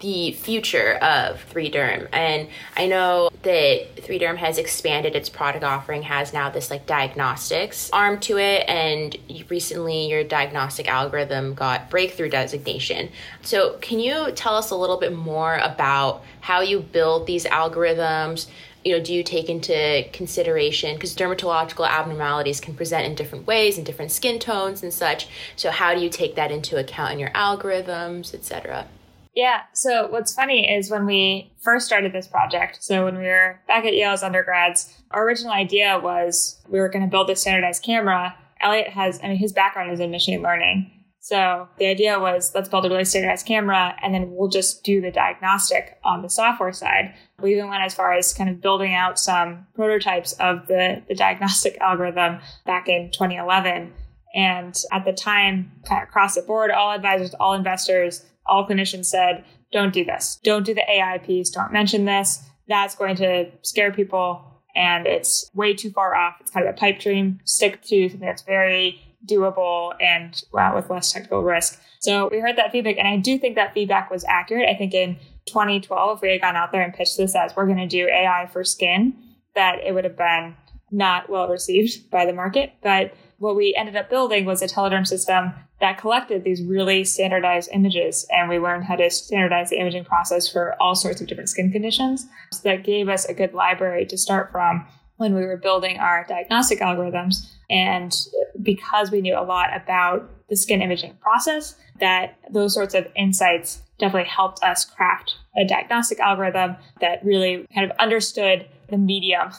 the 0.00 0.32
future 0.32 0.94
of 0.94 1.44
3Derm. 1.52 2.08
And 2.12 2.48
I 2.76 2.86
know 2.86 3.30
that 3.42 3.96
3Derm 3.96 4.36
has 4.36 4.58
expanded 4.58 5.16
its 5.16 5.28
product 5.28 5.64
offering, 5.64 6.02
has 6.02 6.32
now 6.32 6.48
this 6.48 6.70
like 6.70 6.86
diagnostics 6.86 7.90
arm 7.92 8.20
to 8.20 8.38
it. 8.38 8.68
And 8.68 9.16
recently, 9.48 10.08
your 10.08 10.24
diagnostic 10.24 10.88
algorithm 10.88 11.54
got 11.54 11.90
breakthrough 11.90 12.30
designation. 12.30 13.10
So, 13.42 13.76
can 13.80 13.98
you 14.00 14.32
tell 14.32 14.56
us 14.56 14.70
a 14.70 14.76
little 14.76 14.98
bit 14.98 15.14
more 15.14 15.56
about 15.56 16.22
how 16.40 16.60
you 16.60 16.80
build 16.80 17.26
these 17.26 17.44
algorithms? 17.44 18.48
you 18.84 18.92
know 18.92 19.02
do 19.02 19.14
you 19.14 19.22
take 19.22 19.48
into 19.48 20.04
consideration 20.12 20.94
because 20.94 21.16
dermatological 21.16 21.88
abnormalities 21.88 22.60
can 22.60 22.74
present 22.74 23.06
in 23.06 23.14
different 23.14 23.46
ways 23.46 23.78
in 23.78 23.84
different 23.84 24.12
skin 24.12 24.38
tones 24.38 24.82
and 24.82 24.92
such 24.92 25.26
so 25.56 25.70
how 25.70 25.94
do 25.94 26.02
you 26.02 26.10
take 26.10 26.34
that 26.34 26.52
into 26.52 26.76
account 26.76 27.12
in 27.12 27.18
your 27.18 27.30
algorithms 27.30 28.34
etc 28.34 28.86
yeah. 29.34 29.62
So 29.72 30.06
what's 30.08 30.34
funny 30.34 30.72
is 30.72 30.90
when 30.90 31.06
we 31.06 31.52
first 31.62 31.86
started 31.86 32.12
this 32.12 32.28
project, 32.28 32.78
so 32.82 33.04
when 33.04 33.18
we 33.18 33.24
were 33.24 33.60
back 33.66 33.84
at 33.84 33.94
Yale 33.94 34.12
as 34.12 34.22
undergrads, 34.22 34.92
our 35.10 35.26
original 35.26 35.52
idea 35.52 35.98
was 35.98 36.60
we 36.68 36.78
were 36.78 36.88
going 36.88 37.04
to 37.04 37.10
build 37.10 37.28
this 37.28 37.40
standardized 37.40 37.82
camera. 37.82 38.36
Elliot 38.60 38.88
has, 38.88 39.20
I 39.22 39.28
mean, 39.28 39.36
his 39.36 39.52
background 39.52 39.92
is 39.92 40.00
in 40.00 40.10
machine 40.10 40.42
learning. 40.42 40.90
So 41.24 41.68
the 41.78 41.86
idea 41.86 42.20
was 42.20 42.52
let's 42.54 42.68
build 42.68 42.84
a 42.84 42.90
really 42.90 43.06
standardized 43.06 43.46
camera 43.46 43.96
and 44.02 44.14
then 44.14 44.32
we'll 44.32 44.50
just 44.50 44.84
do 44.84 45.00
the 45.00 45.10
diagnostic 45.10 45.98
on 46.04 46.20
the 46.20 46.28
software 46.28 46.72
side. 46.72 47.14
We 47.40 47.52
even 47.52 47.68
went 47.70 47.82
as 47.82 47.94
far 47.94 48.12
as 48.12 48.34
kind 48.34 48.50
of 48.50 48.60
building 48.60 48.94
out 48.94 49.18
some 49.18 49.66
prototypes 49.74 50.34
of 50.34 50.66
the, 50.66 51.02
the 51.08 51.14
diagnostic 51.14 51.78
algorithm 51.80 52.40
back 52.66 52.88
in 52.88 53.10
2011. 53.10 53.94
And 54.34 54.76
at 54.92 55.06
the 55.06 55.14
time, 55.14 55.72
kind 55.88 56.02
of 56.02 56.08
across 56.08 56.34
the 56.34 56.42
board, 56.42 56.70
all 56.70 56.92
advisors, 56.92 57.32
all 57.34 57.54
investors, 57.54 58.26
all 58.46 58.66
clinicians 58.66 59.06
said, 59.06 59.44
don't 59.72 59.92
do 59.92 60.04
this. 60.04 60.38
Don't 60.44 60.64
do 60.64 60.74
the 60.74 60.88
AI 60.90 61.18
piece. 61.18 61.50
Don't 61.50 61.72
mention 61.72 62.04
this. 62.04 62.42
That's 62.68 62.94
going 62.94 63.16
to 63.16 63.50
scare 63.62 63.92
people 63.92 64.54
and 64.74 65.06
it's 65.06 65.50
way 65.54 65.74
too 65.74 65.90
far 65.90 66.14
off. 66.14 66.36
It's 66.40 66.50
kind 66.50 66.66
of 66.66 66.74
a 66.74 66.78
pipe 66.78 66.98
dream. 66.98 67.40
Stick 67.44 67.82
to 67.82 68.08
something 68.08 68.26
that's 68.26 68.42
very 68.42 69.00
doable 69.26 69.94
and 70.00 70.42
well, 70.52 70.74
with 70.74 70.90
less 70.90 71.12
technical 71.12 71.42
risk. 71.42 71.80
So 72.00 72.28
we 72.30 72.40
heard 72.40 72.56
that 72.56 72.72
feedback, 72.72 72.98
and 72.98 73.08
I 73.08 73.16
do 73.16 73.38
think 73.38 73.54
that 73.54 73.72
feedback 73.72 74.10
was 74.10 74.24
accurate. 74.24 74.68
I 74.68 74.74
think 74.74 74.92
in 74.92 75.16
2012, 75.46 76.18
if 76.18 76.22
we 76.22 76.32
had 76.32 76.40
gone 76.40 76.56
out 76.56 76.72
there 76.72 76.82
and 76.82 76.92
pitched 76.92 77.16
this 77.16 77.34
as 77.34 77.54
we're 77.56 77.66
going 77.66 77.78
to 77.78 77.86
do 77.86 78.06
AI 78.08 78.48
for 78.52 78.64
skin, 78.64 79.14
that 79.54 79.78
it 79.84 79.94
would 79.94 80.04
have 80.04 80.16
been 80.16 80.56
not 80.90 81.30
well 81.30 81.48
received 81.48 82.10
by 82.10 82.26
the 82.26 82.32
market. 82.32 82.74
But 82.82 83.14
what 83.44 83.56
we 83.56 83.74
ended 83.76 83.94
up 83.94 84.08
building 84.08 84.46
was 84.46 84.62
a 84.62 84.66
telederm 84.66 85.06
system 85.06 85.52
that 85.78 85.98
collected 85.98 86.44
these 86.44 86.62
really 86.62 87.04
standardized 87.04 87.68
images 87.74 88.26
and 88.30 88.48
we 88.48 88.58
learned 88.58 88.84
how 88.84 88.96
to 88.96 89.10
standardize 89.10 89.68
the 89.68 89.78
imaging 89.78 90.02
process 90.02 90.48
for 90.48 90.74
all 90.80 90.94
sorts 90.94 91.20
of 91.20 91.26
different 91.26 91.50
skin 91.50 91.70
conditions. 91.70 92.26
So 92.52 92.60
that 92.64 92.84
gave 92.84 93.10
us 93.10 93.26
a 93.26 93.34
good 93.34 93.52
library 93.52 94.06
to 94.06 94.16
start 94.16 94.50
from 94.50 94.86
when 95.16 95.34
we 95.34 95.44
were 95.44 95.58
building 95.58 95.98
our 95.98 96.24
diagnostic 96.26 96.80
algorithms. 96.80 97.46
And 97.68 98.16
because 98.62 99.10
we 99.10 99.20
knew 99.20 99.38
a 99.38 99.44
lot 99.44 99.76
about 99.76 100.30
the 100.48 100.56
skin 100.56 100.80
imaging 100.80 101.18
process, 101.20 101.76
that 102.00 102.38
those 102.50 102.72
sorts 102.72 102.94
of 102.94 103.06
insights 103.14 103.82
definitely 103.98 104.28
helped 104.28 104.62
us 104.64 104.86
craft 104.86 105.36
a 105.54 105.66
diagnostic 105.66 106.18
algorithm 106.18 106.76
that 107.02 107.22
really 107.22 107.66
kind 107.74 107.90
of 107.90 107.96
understood 107.98 108.66
the 108.88 108.96
medium. 108.96 109.50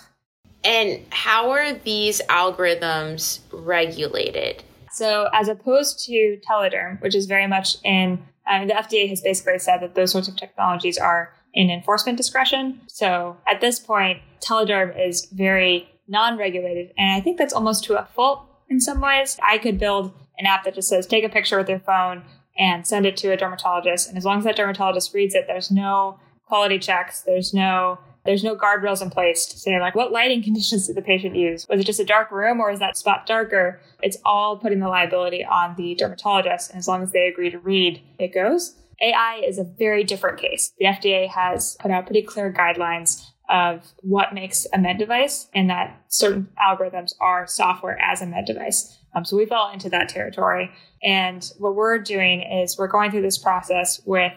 And 0.66 1.06
how 1.12 1.52
are 1.52 1.74
these 1.74 2.22
algorithms 2.28 3.40
regulated? 3.52 4.64
So, 4.92 5.30
as 5.34 5.48
opposed 5.48 6.04
to 6.06 6.40
telederm, 6.50 7.02
which 7.02 7.16
is 7.16 7.26
very 7.26 7.48
much 7.48 7.78
in, 7.84 8.26
uh, 8.48 8.66
the 8.66 8.74
FDA 8.74 9.10
has 9.10 9.22
basically 9.22 9.60
said 9.60 9.82
that 9.82 9.96
those 9.96 10.12
sorts 10.12 10.28
of 10.28 10.36
technologies 10.36 10.98
are 10.98 11.34
in 11.56 11.70
enforcement 11.70 12.18
discretion. 12.18 12.82
So 12.88 13.38
at 13.48 13.62
this 13.62 13.80
point, 13.80 14.22
Telederm 14.42 14.94
is 15.00 15.26
very 15.26 15.90
non 16.08 16.38
regulated. 16.38 16.92
And 16.98 17.14
I 17.14 17.22
think 17.22 17.38
that's 17.38 17.54
almost 17.54 17.86
to 17.86 18.00
a 18.00 18.06
fault 18.14 18.46
in 18.70 18.80
some 18.80 19.02
ways. 19.02 19.40
I 19.42 19.58
could 19.58 19.80
build 19.80 20.14
an 20.38 20.46
app 20.46 20.66
that 20.66 20.76
just 20.76 20.90
says 20.90 21.08
take 21.08 21.24
a 21.24 21.30
picture 21.30 21.58
with 21.58 21.70
your 21.70 21.80
phone 21.80 22.24
and 22.58 22.86
send 22.86 23.06
it 23.06 23.18
to 23.18 23.32
a 23.32 23.38
dermatologist. 23.38 24.08
And 24.08 24.18
as 24.18 24.26
long 24.26 24.40
as 24.40 24.44
that 24.44 24.58
dermatologist 24.58 25.14
reads 25.14 25.34
it, 25.34 25.46
there's 25.48 25.72
no 25.72 26.20
quality 26.46 26.78
checks, 26.78 27.22
there's 27.22 27.54
no 27.54 27.98
there's 28.26 28.44
no 28.44 28.56
guardrails 28.56 29.02
in 29.02 29.10
place 29.10 29.46
to 29.48 29.58
say 29.58 29.80
like 29.80 29.96
what 29.96 30.12
lighting 30.12 30.44
conditions 30.44 30.88
did 30.88 30.96
the 30.96 31.02
patient 31.02 31.36
use? 31.36 31.68
Was 31.70 31.80
it 31.80 31.86
just 31.86 32.00
a 32.00 32.06
dark 32.06 32.32
room 32.32 32.60
or 32.60 32.72
is 32.72 32.80
that 32.80 32.98
spot 32.98 33.26
darker? 33.26 33.80
It's 34.02 34.18
all 34.26 34.58
putting 34.58 34.80
the 34.80 34.90
liability 34.90 35.46
on 35.46 35.76
the 35.76 35.96
dermatologist. 35.96 36.72
And 36.72 36.80
as 36.80 36.88
long 36.88 37.04
as 37.04 37.12
they 37.12 37.28
agree 37.28 37.50
to 37.52 37.60
read, 37.60 38.02
it 38.20 38.34
goes. 38.34 38.76
AI 39.02 39.42
is 39.46 39.58
a 39.58 39.64
very 39.64 40.04
different 40.04 40.40
case. 40.40 40.72
The 40.80 40.86
FDA 40.86 41.30
has 41.30 41.76
put 41.80 41.92
out 41.92 42.06
pretty 42.06 42.22
clear 42.22 42.52
guidelines 42.52 43.26
of 43.50 43.94
what 44.00 44.34
makes 44.34 44.66
a 44.74 44.78
med 44.78 44.98
device 44.98 45.48
and 45.54 45.70
that 45.70 46.02
certain 46.08 46.48
algorithms 46.60 47.14
are 47.20 47.46
software 47.46 48.00
as 48.02 48.22
a 48.22 48.26
med 48.26 48.46
device. 48.46 48.98
Um, 49.14 49.24
so 49.24 49.38
we 49.38 49.46
fall 49.46 49.72
into 49.72 49.90
that 49.90 50.10
territory. 50.10 50.72
And 51.04 51.50
what 51.58 51.76
we're 51.76 52.00
doing 52.00 52.42
is 52.42 52.78
we're 52.78 52.88
going 52.88 53.12
through 53.12 53.22
this 53.22 53.38
process 53.38 54.02
with 54.06 54.34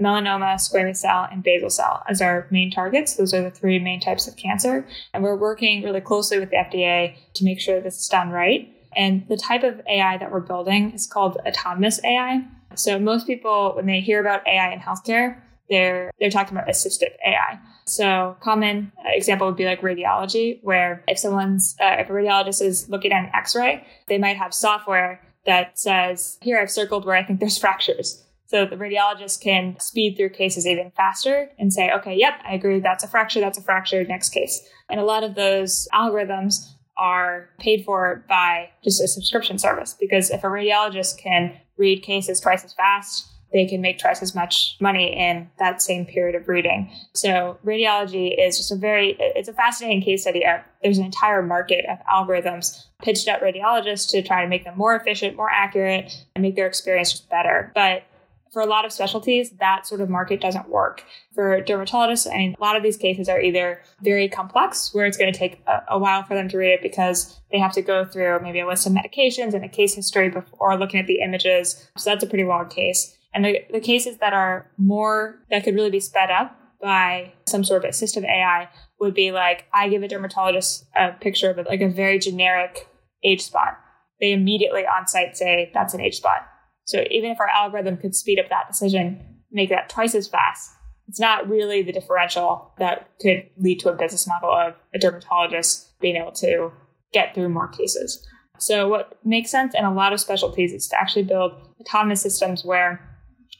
melanoma, 0.00 0.54
squamous 0.54 0.96
cell, 0.98 1.28
and 1.30 1.42
basal 1.42 1.70
cell 1.70 2.02
as 2.08 2.20
our 2.20 2.46
main 2.50 2.70
targets. 2.70 3.14
Those 3.14 3.34
are 3.34 3.42
the 3.42 3.50
three 3.50 3.78
main 3.78 4.00
types 4.00 4.26
of 4.26 4.36
cancer. 4.36 4.86
And 5.12 5.22
we're 5.22 5.36
working 5.36 5.82
really 5.82 6.00
closely 6.00 6.38
with 6.38 6.50
the 6.50 6.56
FDA 6.56 7.16
to 7.34 7.44
make 7.44 7.60
sure 7.60 7.80
this 7.80 7.98
is 7.98 8.08
done 8.08 8.30
right. 8.30 8.72
And 8.94 9.26
the 9.28 9.36
type 9.36 9.62
of 9.62 9.80
AI 9.86 10.18
that 10.18 10.30
we're 10.30 10.40
building 10.40 10.92
is 10.92 11.06
called 11.06 11.38
autonomous 11.46 12.00
AI. 12.04 12.44
So 12.74 12.98
most 12.98 13.26
people, 13.26 13.72
when 13.74 13.86
they 13.86 14.00
hear 14.00 14.20
about 14.20 14.46
AI 14.46 14.72
in 14.72 14.80
healthcare, 14.80 15.40
they're 15.70 16.10
they're 16.20 16.30
talking 16.30 16.56
about 16.56 16.68
assistive 16.68 17.12
AI. 17.26 17.58
So 17.86 18.36
common 18.40 18.92
example 19.06 19.46
would 19.46 19.56
be 19.56 19.64
like 19.64 19.80
radiology, 19.80 20.58
where 20.62 21.02
if 21.08 21.18
someone's 21.18 21.76
uh, 21.80 21.96
if 21.98 22.10
a 22.10 22.12
radiologist 22.12 22.62
is 22.62 22.88
looking 22.88 23.12
at 23.12 23.24
an 23.24 23.30
X-ray, 23.34 23.86
they 24.08 24.18
might 24.18 24.36
have 24.36 24.52
software 24.52 25.20
that 25.46 25.78
says, 25.78 26.38
"Here 26.42 26.58
I've 26.58 26.70
circled 26.70 27.06
where 27.06 27.16
I 27.16 27.24
think 27.24 27.40
there's 27.40 27.58
fractures." 27.64 28.22
So 28.52 28.66
the 28.66 28.76
radiologist 28.76 29.40
can 29.40 29.80
speed 29.80 30.18
through 30.18 30.28
cases 30.28 30.66
even 30.66 30.92
faster 30.94 31.48
and 31.58 31.72
say, 31.72 31.90
"Okay, 31.90 32.14
yep, 32.14 32.34
I 32.46 32.52
agree. 32.52 32.80
That's 32.80 33.02
a 33.02 33.08
fracture. 33.08 33.40
That's 33.40 33.56
a 33.56 33.62
fracture. 33.62 34.04
Next 34.04 34.28
case." 34.28 34.62
And 34.90 35.00
a 35.00 35.04
lot 35.04 35.24
of 35.24 35.34
those 35.34 35.88
algorithms 35.94 36.74
are 36.98 37.48
paid 37.58 37.82
for 37.86 38.26
by 38.28 38.68
just 38.84 39.00
a 39.00 39.08
subscription 39.08 39.58
service 39.58 39.96
because 39.98 40.28
if 40.28 40.44
a 40.44 40.48
radiologist 40.48 41.16
can 41.16 41.56
read 41.78 42.02
cases 42.02 42.40
twice 42.40 42.62
as 42.62 42.74
fast 42.74 43.26
they 43.52 43.66
can 43.66 43.80
make 43.80 43.98
twice 43.98 44.22
as 44.22 44.34
much 44.34 44.76
money 44.80 45.14
in 45.14 45.50
that 45.58 45.82
same 45.82 46.06
period 46.06 46.34
of 46.34 46.48
reading. 46.48 46.90
So 47.14 47.58
radiology 47.64 48.34
is 48.38 48.56
just 48.56 48.72
a 48.72 48.76
very, 48.76 49.16
it's 49.18 49.48
a 49.48 49.52
fascinating 49.52 50.02
case 50.02 50.22
study. 50.22 50.44
There's 50.82 50.98
an 50.98 51.04
entire 51.04 51.42
market 51.42 51.84
of 51.84 51.98
algorithms 52.06 52.86
pitched 53.02 53.28
at 53.28 53.42
radiologists 53.42 54.10
to 54.12 54.22
try 54.22 54.42
to 54.42 54.48
make 54.48 54.64
them 54.64 54.78
more 54.78 54.96
efficient, 54.96 55.36
more 55.36 55.50
accurate, 55.50 56.24
and 56.34 56.42
make 56.42 56.56
their 56.56 56.66
experience 56.66 57.12
just 57.12 57.28
better. 57.28 57.72
But 57.74 58.04
for 58.52 58.60
a 58.60 58.66
lot 58.66 58.84
of 58.84 58.92
specialties, 58.92 59.50
that 59.60 59.86
sort 59.86 60.02
of 60.02 60.10
market 60.10 60.40
doesn't 60.40 60.68
work. 60.68 61.04
For 61.34 61.62
dermatologists, 61.62 62.30
I 62.30 62.36
mean, 62.36 62.54
a 62.58 62.62
lot 62.62 62.76
of 62.76 62.82
these 62.82 62.98
cases 62.98 63.28
are 63.28 63.40
either 63.40 63.80
very 64.02 64.28
complex, 64.28 64.94
where 64.94 65.06
it's 65.06 65.16
going 65.16 65.32
to 65.32 65.38
take 65.38 65.62
a, 65.66 65.82
a, 65.88 65.98
while 65.98 66.22
for 66.22 66.34
them 66.34 66.50
to 66.50 66.58
read 66.58 66.72
it 66.72 66.82
because 66.82 67.40
they 67.50 67.58
have 67.58 67.72
to 67.72 67.82
go 67.82 68.04
through 68.04 68.40
maybe 68.42 68.60
a 68.60 68.66
list 68.66 68.86
of 68.86 68.92
medications 68.92 69.54
and 69.54 69.64
a 69.64 69.68
case 69.68 69.94
history 69.94 70.28
before 70.28 70.78
looking 70.78 71.00
at 71.00 71.06
the 71.06 71.20
images. 71.20 71.88
So 71.96 72.10
that's 72.10 72.22
a 72.22 72.26
pretty 72.26 72.44
long 72.44 72.68
case. 72.68 73.16
And 73.32 73.44
the, 73.44 73.60
the 73.72 73.80
cases 73.80 74.18
that 74.18 74.34
are 74.34 74.70
more, 74.76 75.40
that 75.50 75.64
could 75.64 75.74
really 75.74 75.90
be 75.90 76.00
sped 76.00 76.30
up 76.30 76.54
by 76.82 77.32
some 77.46 77.64
sort 77.64 77.84
of 77.84 77.90
assistive 77.90 78.24
AI 78.24 78.68
would 79.00 79.14
be 79.14 79.32
like, 79.32 79.64
I 79.72 79.88
give 79.88 80.02
a 80.02 80.08
dermatologist 80.08 80.84
a 80.94 81.12
picture 81.12 81.50
of 81.50 81.66
like 81.66 81.80
a 81.80 81.88
very 81.88 82.18
generic 82.18 82.86
age 83.24 83.40
spot. 83.40 83.78
They 84.20 84.32
immediately 84.32 84.82
on 84.82 85.06
site 85.06 85.38
say 85.38 85.70
that's 85.72 85.94
an 85.94 86.00
age 86.00 86.16
spot. 86.16 86.46
So 86.92 87.04
even 87.10 87.30
if 87.30 87.40
our 87.40 87.48
algorithm 87.48 87.96
could 87.96 88.14
speed 88.14 88.38
up 88.38 88.50
that 88.50 88.68
decision, 88.68 89.18
make 89.50 89.70
that 89.70 89.88
twice 89.88 90.14
as 90.14 90.28
fast, 90.28 90.72
it's 91.08 91.18
not 91.18 91.48
really 91.48 91.80
the 91.82 91.90
differential 91.90 92.70
that 92.78 93.08
could 93.18 93.48
lead 93.56 93.80
to 93.80 93.88
a 93.88 93.96
business 93.96 94.26
model 94.26 94.52
of 94.52 94.74
a 94.94 94.98
dermatologist 94.98 95.98
being 96.00 96.16
able 96.16 96.32
to 96.32 96.70
get 97.14 97.34
through 97.34 97.48
more 97.48 97.68
cases. 97.68 98.26
So 98.58 98.88
what 98.88 99.18
makes 99.24 99.50
sense 99.50 99.74
in 99.74 99.86
a 99.86 99.94
lot 99.94 100.12
of 100.12 100.20
specialties 100.20 100.74
is 100.74 100.86
to 100.88 101.00
actually 101.00 101.22
build 101.22 101.52
autonomous 101.80 102.20
systems 102.20 102.62
where 102.62 103.00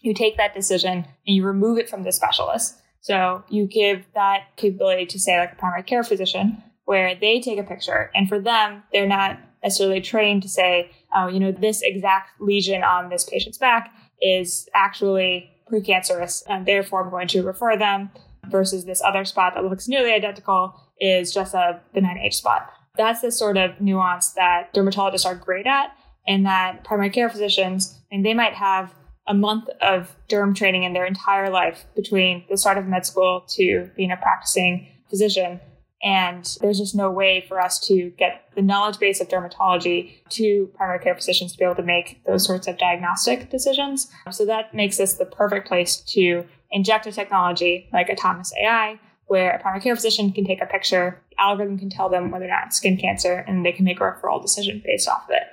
you 0.03 0.13
take 0.13 0.37
that 0.37 0.53
decision 0.53 1.07
and 1.27 1.37
you 1.37 1.43
remove 1.43 1.79
it 1.79 1.89
from 1.89 2.03
the 2.03 2.13
specialist. 2.13 2.75
So 3.01 3.45
you 3.49 3.67
give 3.67 4.05
that 4.15 4.49
capability 4.57 5.07
to 5.07 5.19
say 5.19 5.39
like 5.39 5.55
a 5.55 5.57
primary 5.57 5.85
care 5.85 6.05
physician 6.05 6.63
where 6.85 7.15
they 7.15 7.41
take 7.41 7.59
a 7.59 7.63
picture 7.63 8.11
and 8.15 8.29
for 8.29 8.39
them, 8.39 8.83
they're 8.93 9.09
not 9.09 9.39
necessarily 9.63 10.03
trained 10.03 10.43
to 10.43 10.51
say, 10.51 10.91
oh, 11.15 11.29
you 11.29 11.41
know, 11.41 11.53
this 11.53 11.83
exact 11.83 12.41
lesion 12.41 12.83
on 12.83 13.09
this 13.09 13.25
patient's 13.25 13.59
back 13.59 13.95
is 14.21 14.69
actually 14.75 15.51
precancerous 15.71 16.43
and 16.49 16.67
therefore 16.67 17.05
I'm 17.05 17.11
going 17.11 17.29
to 17.29 17.43
refer 17.43 17.77
them 17.77 18.11
versus 18.49 18.85
this 18.85 19.03
other 19.03 19.25
spot 19.25 19.55
that 19.55 19.65
looks 19.65 19.89
nearly 19.89 20.13
identical 20.13 20.75
is 21.01 21.33
just 21.33 21.55
a 21.55 21.81
benign 21.95 22.19
age 22.19 22.35
spot. 22.35 22.71
That's 22.97 23.21
the 23.21 23.33
sort 23.33 23.57
of 23.57 23.81
nuance 23.81 24.31
that 24.31 24.75
dermatologists 24.75 25.25
are 25.25 25.35
great 25.35 25.67
at 25.67 25.97
and 26.27 26.47
that 26.47 26.85
primary 26.85 27.11
care 27.11 27.29
physicians, 27.29 27.99
and 28.11 28.25
they 28.25 28.35
might 28.35 28.55
have 28.55 28.95
a 29.27 29.35
month 29.35 29.69
of 29.81 30.15
derm 30.29 30.55
training 30.55 30.83
in 30.83 30.93
their 30.93 31.07
entire 31.07 31.51
life 31.51 31.85
between 31.95 32.45
the 32.49 32.57
start 32.57 32.79
of 32.79 32.87
med 32.87 33.07
school 33.07 33.45
to 33.49 33.91
being 33.97 34.11
a 34.11 34.17
practicing 34.17 34.89
physician. 35.09 35.61
And 36.03 36.45
there's 36.61 36.79
just 36.79 36.97
no 36.97 37.11
way 37.11 37.45
for 37.49 37.61
us 37.61 37.79
to 37.87 38.11
get 38.19 38.49
the 38.57 38.63
knowledge 38.63 38.99
base 38.99 39.21
of 39.21 39.29
dermatology 39.29 40.15
to 40.31 40.69
primary 40.75 40.99
care 40.99 41.15
physicians 41.15 41.53
to 41.53 41.59
be 41.59 41.65
able 41.65 41.77
to 41.77 41.83
make 41.83 42.25
those 42.25 42.45
sorts 42.45 42.67
of 42.67 42.77
diagnostic 42.77 43.51
decisions. 43.51 44.11
So 44.31 44.45
that 44.47 44.75
makes 44.75 44.97
this 44.97 45.15
the 45.15 45.25
perfect 45.25 45.69
place 45.69 45.97
to 46.09 46.45
inject 46.73 47.07
a 47.07 47.13
technology 47.13 47.89
like 47.93 48.09
autonomous 48.11 48.53
AI, 48.61 48.99
where 49.27 49.53
a 49.53 49.61
primary 49.61 49.81
care 49.81 49.95
physician 49.95 50.33
can 50.33 50.45
take 50.45 50.61
a 50.61 50.67
picture, 50.67 51.23
the 51.31 51.41
algorithm 51.41 51.79
can 51.79 51.89
tell 51.89 52.09
them 52.09 52.31
whether 52.31 52.47
or 52.47 52.49
not 52.49 52.67
it's 52.67 52.77
skin 52.77 52.97
cancer, 52.97 53.45
and 53.47 53.65
they 53.65 53.73
can 53.73 53.85
make 53.85 54.01
a 54.01 54.03
referral 54.03 54.43
decision 54.43 54.83
based 54.85 55.09
off 55.09 55.25
of 55.25 55.31
it. 55.31 55.45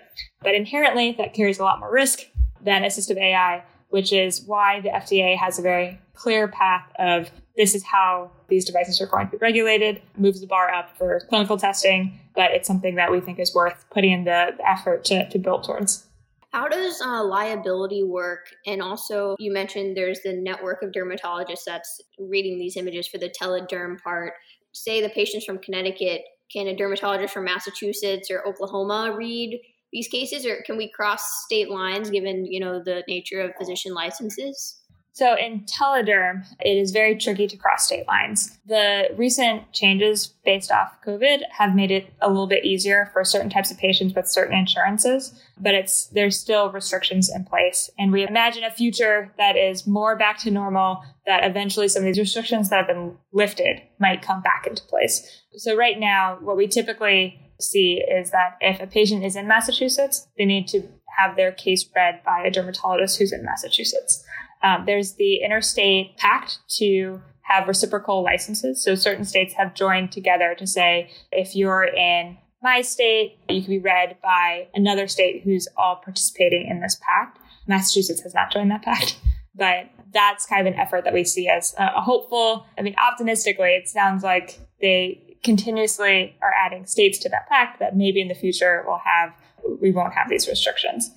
But 0.41 0.55
inherently, 0.55 1.13
that 1.17 1.33
carries 1.33 1.59
a 1.59 1.63
lot 1.63 1.79
more 1.79 1.91
risk 1.91 2.21
than 2.61 2.83
assistive 2.83 3.17
AI, 3.17 3.63
which 3.89 4.11
is 4.11 4.41
why 4.41 4.81
the 4.81 4.89
FDA 4.89 5.37
has 5.37 5.59
a 5.59 5.61
very 5.61 5.99
clear 6.13 6.47
path 6.47 6.91
of 6.97 7.29
this 7.59 7.75
is 7.75 7.83
how 7.83 8.31
these 8.47 8.63
devices 8.63 9.01
are 9.01 9.05
going 9.05 9.25
to 9.25 9.31
be 9.31 9.37
regulated, 9.37 10.01
moves 10.15 10.39
the 10.39 10.47
bar 10.47 10.73
up 10.73 10.97
for 10.97 11.19
clinical 11.27 11.57
testing, 11.57 12.17
but 12.33 12.51
it's 12.51 12.65
something 12.65 12.95
that 12.95 13.11
we 13.11 13.19
think 13.19 13.37
is 13.37 13.53
worth 13.53 13.85
putting 13.91 14.13
in 14.13 14.23
the, 14.23 14.55
effort 14.65 15.03
to, 15.03 15.27
to 15.29 15.37
build 15.37 15.65
towards. 15.65 16.07
How 16.53 16.69
does 16.69 17.01
uh, 17.01 17.21
liability 17.21 18.01
work? 18.01 18.45
And 18.65 18.81
also, 18.81 19.35
you 19.39 19.51
mentioned 19.51 19.97
there's 19.97 20.21
the 20.21 20.31
network 20.31 20.81
of 20.81 20.91
dermatologists 20.91 21.65
that's 21.65 21.99
reading 22.17 22.57
these 22.57 22.77
images 22.77 23.09
for 23.09 23.17
the 23.17 23.29
telederm 23.29 24.01
part. 24.01 24.35
Say 24.71 25.01
the 25.01 25.09
patient's 25.09 25.45
from 25.45 25.59
Connecticut, 25.59 26.21
can 26.49 26.67
a 26.67 26.75
dermatologist 26.77 27.33
from 27.33 27.43
Massachusetts 27.43 28.31
or 28.31 28.47
Oklahoma 28.47 29.13
read 29.17 29.59
these 29.91 30.07
cases, 30.07 30.45
or 30.45 30.63
can 30.65 30.77
we 30.77 30.89
cross 30.89 31.21
state 31.43 31.69
lines 31.69 32.09
given 32.09 32.45
you 32.45 32.61
know 32.61 32.81
the 32.81 33.03
nature 33.09 33.41
of 33.41 33.51
physician 33.57 33.93
licenses? 33.93 34.79
So 35.11 35.35
in 35.35 35.65
telederm, 35.65 36.45
it 36.61 36.77
is 36.77 36.91
very 36.91 37.15
tricky 37.15 37.47
to 37.47 37.57
cross 37.57 37.85
state 37.85 38.07
lines. 38.07 38.57
The 38.65 39.09
recent 39.17 39.71
changes 39.73 40.33
based 40.45 40.71
off 40.71 40.93
COVID 41.05 41.41
have 41.51 41.75
made 41.75 41.91
it 41.91 42.13
a 42.21 42.29
little 42.29 42.47
bit 42.47 42.63
easier 42.63 43.09
for 43.11 43.23
certain 43.23 43.49
types 43.49 43.69
of 43.69 43.77
patients 43.77 44.13
with 44.13 44.27
certain 44.27 44.57
insurances, 44.57 45.33
but 45.59 45.73
it's 45.73 46.05
there's 46.07 46.39
still 46.39 46.71
restrictions 46.71 47.29
in 47.33 47.43
place. 47.43 47.89
And 47.99 48.11
we 48.11 48.25
imagine 48.25 48.63
a 48.63 48.71
future 48.71 49.33
that 49.37 49.57
is 49.57 49.85
more 49.85 50.15
back 50.15 50.37
to 50.39 50.51
normal, 50.51 51.03
that 51.25 51.43
eventually 51.43 51.89
some 51.89 52.03
of 52.03 52.05
these 52.05 52.19
restrictions 52.19 52.69
that 52.69 52.77
have 52.77 52.87
been 52.87 53.17
lifted 53.33 53.81
might 53.99 54.21
come 54.21 54.41
back 54.41 54.67
into 54.67 54.83
place. 54.83 55.41
So 55.57 55.75
right 55.75 55.99
now, 55.99 56.37
what 56.41 56.55
we 56.55 56.67
typically 56.67 57.39
see 57.59 58.01
is 58.09 58.31
that 58.31 58.57
if 58.61 58.79
a 58.79 58.87
patient 58.87 59.25
is 59.25 59.35
in 59.35 59.47
Massachusetts, 59.47 60.27
they 60.37 60.45
need 60.45 60.67
to 60.69 60.83
have 61.17 61.35
their 61.35 61.51
case 61.51 61.85
read 61.95 62.21
by 62.23 62.43
a 62.43 62.51
dermatologist 62.51 63.19
who's 63.19 63.33
in 63.33 63.43
Massachusetts. 63.43 64.23
Um, 64.61 64.85
there's 64.85 65.13
the 65.13 65.37
interstate 65.43 66.17
pact 66.17 66.59
to 66.77 67.21
have 67.41 67.67
reciprocal 67.67 68.23
licenses. 68.23 68.83
So 68.83 68.95
certain 68.95 69.25
states 69.25 69.53
have 69.55 69.73
joined 69.73 70.11
together 70.11 70.55
to 70.57 70.67
say 70.67 71.09
if 71.31 71.55
you're 71.55 71.83
in 71.83 72.37
my 72.61 72.81
state, 72.81 73.37
you 73.47 73.61
can 73.61 73.69
be 73.69 73.79
read 73.79 74.17
by 74.21 74.67
another 74.73 75.07
state 75.07 75.43
who's 75.43 75.67
all 75.77 75.95
participating 76.03 76.67
in 76.67 76.81
this 76.81 76.99
pact. 77.01 77.39
Massachusetts 77.67 78.21
has 78.21 78.33
not 78.33 78.51
joined 78.51 78.69
that 78.71 78.81
pact, 78.81 79.19
but 79.55 79.89
that's 80.13 80.45
kind 80.45 80.67
of 80.67 80.73
an 80.73 80.79
effort 80.79 81.05
that 81.05 81.13
we 81.13 81.23
see 81.23 81.47
as 81.47 81.73
a 81.77 82.01
hopeful. 82.01 82.65
I 82.77 82.81
mean, 82.81 82.95
optimistically, 83.01 83.69
it 83.69 83.87
sounds 83.87 84.23
like 84.23 84.59
they 84.81 85.37
continuously 85.43 86.35
are 86.41 86.53
adding 86.53 86.85
states 86.85 87.17
to 87.19 87.29
that 87.29 87.47
pact 87.47 87.79
that 87.79 87.95
maybe 87.95 88.21
in 88.21 88.27
the 88.27 88.35
future 88.35 88.83
we'll 88.85 88.99
have 88.99 89.33
we 89.81 89.91
won't 89.91 90.13
have 90.13 90.29
these 90.29 90.47
restrictions 90.47 91.11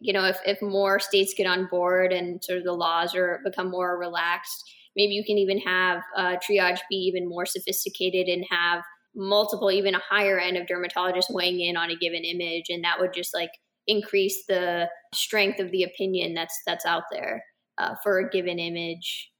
you 0.00 0.12
know 0.12 0.24
if, 0.24 0.38
if 0.46 0.60
more 0.62 0.98
states 0.98 1.34
get 1.36 1.46
on 1.46 1.66
board 1.70 2.12
and 2.12 2.42
sort 2.42 2.58
of 2.58 2.64
the 2.64 2.72
laws 2.72 3.14
are 3.14 3.40
become 3.44 3.70
more 3.70 3.98
relaxed 3.98 4.64
maybe 4.96 5.12
you 5.12 5.24
can 5.24 5.38
even 5.38 5.58
have 5.58 6.02
uh, 6.16 6.36
triage 6.36 6.80
be 6.90 6.96
even 6.96 7.28
more 7.28 7.46
sophisticated 7.46 8.26
and 8.26 8.44
have 8.50 8.82
multiple, 9.14 9.70
even 9.70 9.94
a 9.94 10.00
higher 10.00 10.38
end 10.38 10.56
of 10.56 10.66
dermatologists 10.66 11.30
weighing 11.30 11.60
in 11.60 11.76
on 11.76 11.90
a 11.90 11.96
given 11.96 12.24
image, 12.24 12.66
and 12.68 12.84
that 12.84 12.98
would 13.00 13.12
just 13.12 13.34
like 13.34 13.50
increase 13.86 14.44
the 14.46 14.88
strength 15.14 15.60
of 15.60 15.70
the 15.70 15.82
opinion 15.82 16.34
that's 16.34 16.58
that's 16.66 16.84
out 16.84 17.04
there 17.10 17.44
uh, 17.78 17.94
for 18.02 18.18
a 18.18 18.30
given 18.30 18.58
image. 18.58 19.30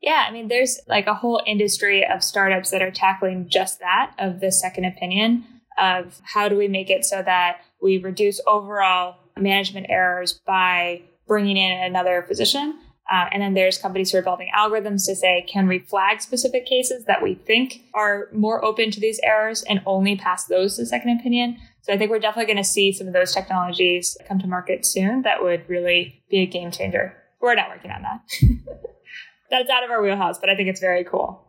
Yeah, 0.00 0.24
I 0.26 0.32
mean, 0.32 0.48
there's 0.48 0.80
like 0.88 1.06
a 1.06 1.14
whole 1.14 1.42
industry 1.46 2.06
of 2.06 2.24
startups 2.24 2.70
that 2.70 2.80
are 2.80 2.90
tackling 2.90 3.48
just 3.48 3.80
that 3.80 4.14
of 4.18 4.40
the 4.40 4.50
second 4.50 4.86
opinion 4.86 5.44
of 5.78 6.20
how 6.24 6.48
do 6.48 6.56
we 6.56 6.68
make 6.68 6.90
it 6.90 7.04
so 7.04 7.22
that 7.22 7.60
we 7.82 7.98
reduce 7.98 8.40
overall 8.46 9.16
management 9.36 9.86
errors 9.88 10.40
by 10.46 11.02
bringing 11.26 11.56
in 11.56 11.72
another 11.82 12.24
physician. 12.26 12.78
Uh, 13.10 13.26
and 13.32 13.42
then 13.42 13.54
there's 13.54 13.76
companies 13.76 14.12
who 14.12 14.18
are 14.18 14.22
building 14.22 14.48
algorithms 14.56 15.04
to 15.06 15.16
say, 15.16 15.44
can 15.48 15.66
we 15.66 15.80
flag 15.80 16.20
specific 16.20 16.64
cases 16.64 17.04
that 17.06 17.20
we 17.20 17.34
think 17.34 17.82
are 17.92 18.28
more 18.32 18.64
open 18.64 18.90
to 18.90 19.00
these 19.00 19.18
errors 19.24 19.64
and 19.64 19.82
only 19.84 20.14
pass 20.14 20.44
those 20.44 20.76
to 20.76 20.86
second 20.86 21.18
opinion? 21.18 21.56
So 21.82 21.92
I 21.92 21.98
think 21.98 22.10
we're 22.10 22.20
definitely 22.20 22.52
going 22.52 22.62
to 22.62 22.68
see 22.68 22.92
some 22.92 23.08
of 23.08 23.12
those 23.12 23.32
technologies 23.32 24.16
come 24.28 24.38
to 24.38 24.46
market 24.46 24.86
soon 24.86 25.22
that 25.22 25.42
would 25.42 25.68
really 25.68 26.22
be 26.30 26.40
a 26.40 26.46
game 26.46 26.70
changer. 26.70 27.16
We're 27.40 27.54
not 27.54 27.70
working 27.70 27.90
on 27.90 28.02
that. 28.02 28.20
That's 29.50 29.70
out 29.70 29.82
of 29.82 29.90
our 29.90 30.00
wheelhouse, 30.00 30.38
but 30.38 30.48
I 30.48 30.54
think 30.54 30.68
it's 30.68 30.78
very 30.78 31.02
cool. 31.02 31.48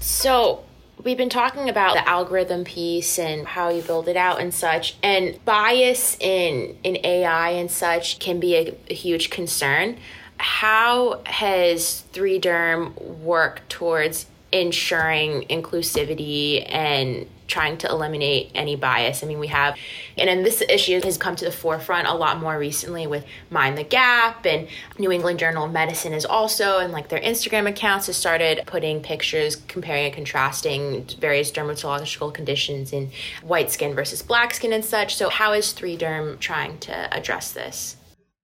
So, 0.00 0.64
we've 1.04 1.18
been 1.18 1.28
talking 1.28 1.68
about 1.68 1.94
the 1.94 2.08
algorithm 2.08 2.64
piece 2.64 3.18
and 3.18 3.46
how 3.46 3.68
you 3.68 3.82
build 3.82 4.08
it 4.08 4.16
out 4.16 4.40
and 4.40 4.52
such 4.52 4.96
and 5.02 5.38
bias 5.44 6.16
in 6.18 6.76
in 6.82 6.96
ai 7.04 7.50
and 7.50 7.70
such 7.70 8.18
can 8.18 8.40
be 8.40 8.56
a, 8.56 8.74
a 8.90 8.94
huge 8.94 9.30
concern. 9.30 9.96
How 10.38 11.20
has 11.26 12.04
3derm 12.12 13.00
worked 13.20 13.70
towards 13.70 14.26
ensuring 14.54 15.42
inclusivity 15.48 16.64
and 16.72 17.26
trying 17.48 17.76
to 17.76 17.88
eliminate 17.88 18.50
any 18.54 18.76
bias. 18.76 19.22
I 19.22 19.26
mean, 19.26 19.40
we 19.40 19.48
have, 19.48 19.76
and 20.16 20.28
then 20.28 20.44
this 20.44 20.62
issue 20.62 21.00
has 21.02 21.18
come 21.18 21.34
to 21.36 21.44
the 21.44 21.50
forefront 21.50 22.06
a 22.06 22.14
lot 22.14 22.38
more 22.38 22.56
recently 22.56 23.06
with 23.06 23.26
Mind 23.50 23.76
the 23.76 23.82
Gap 23.82 24.46
and 24.46 24.68
New 24.96 25.10
England 25.10 25.40
Journal 25.40 25.64
of 25.64 25.72
Medicine 25.72 26.12
is 26.12 26.24
also, 26.24 26.78
and 26.78 26.92
like 26.92 27.08
their 27.08 27.20
Instagram 27.20 27.68
accounts 27.68 28.06
has 28.06 28.16
started 28.16 28.62
putting 28.64 29.02
pictures 29.02 29.56
comparing 29.56 30.06
and 30.06 30.14
contrasting 30.14 31.04
various 31.18 31.50
dermatological 31.50 32.32
conditions 32.32 32.92
in 32.92 33.10
white 33.42 33.72
skin 33.72 33.94
versus 33.94 34.22
black 34.22 34.54
skin 34.54 34.72
and 34.72 34.84
such. 34.84 35.16
So, 35.16 35.28
how 35.28 35.52
is 35.52 35.74
3Derm 35.74 36.38
trying 36.38 36.78
to 36.78 37.12
address 37.14 37.52
this? 37.52 37.96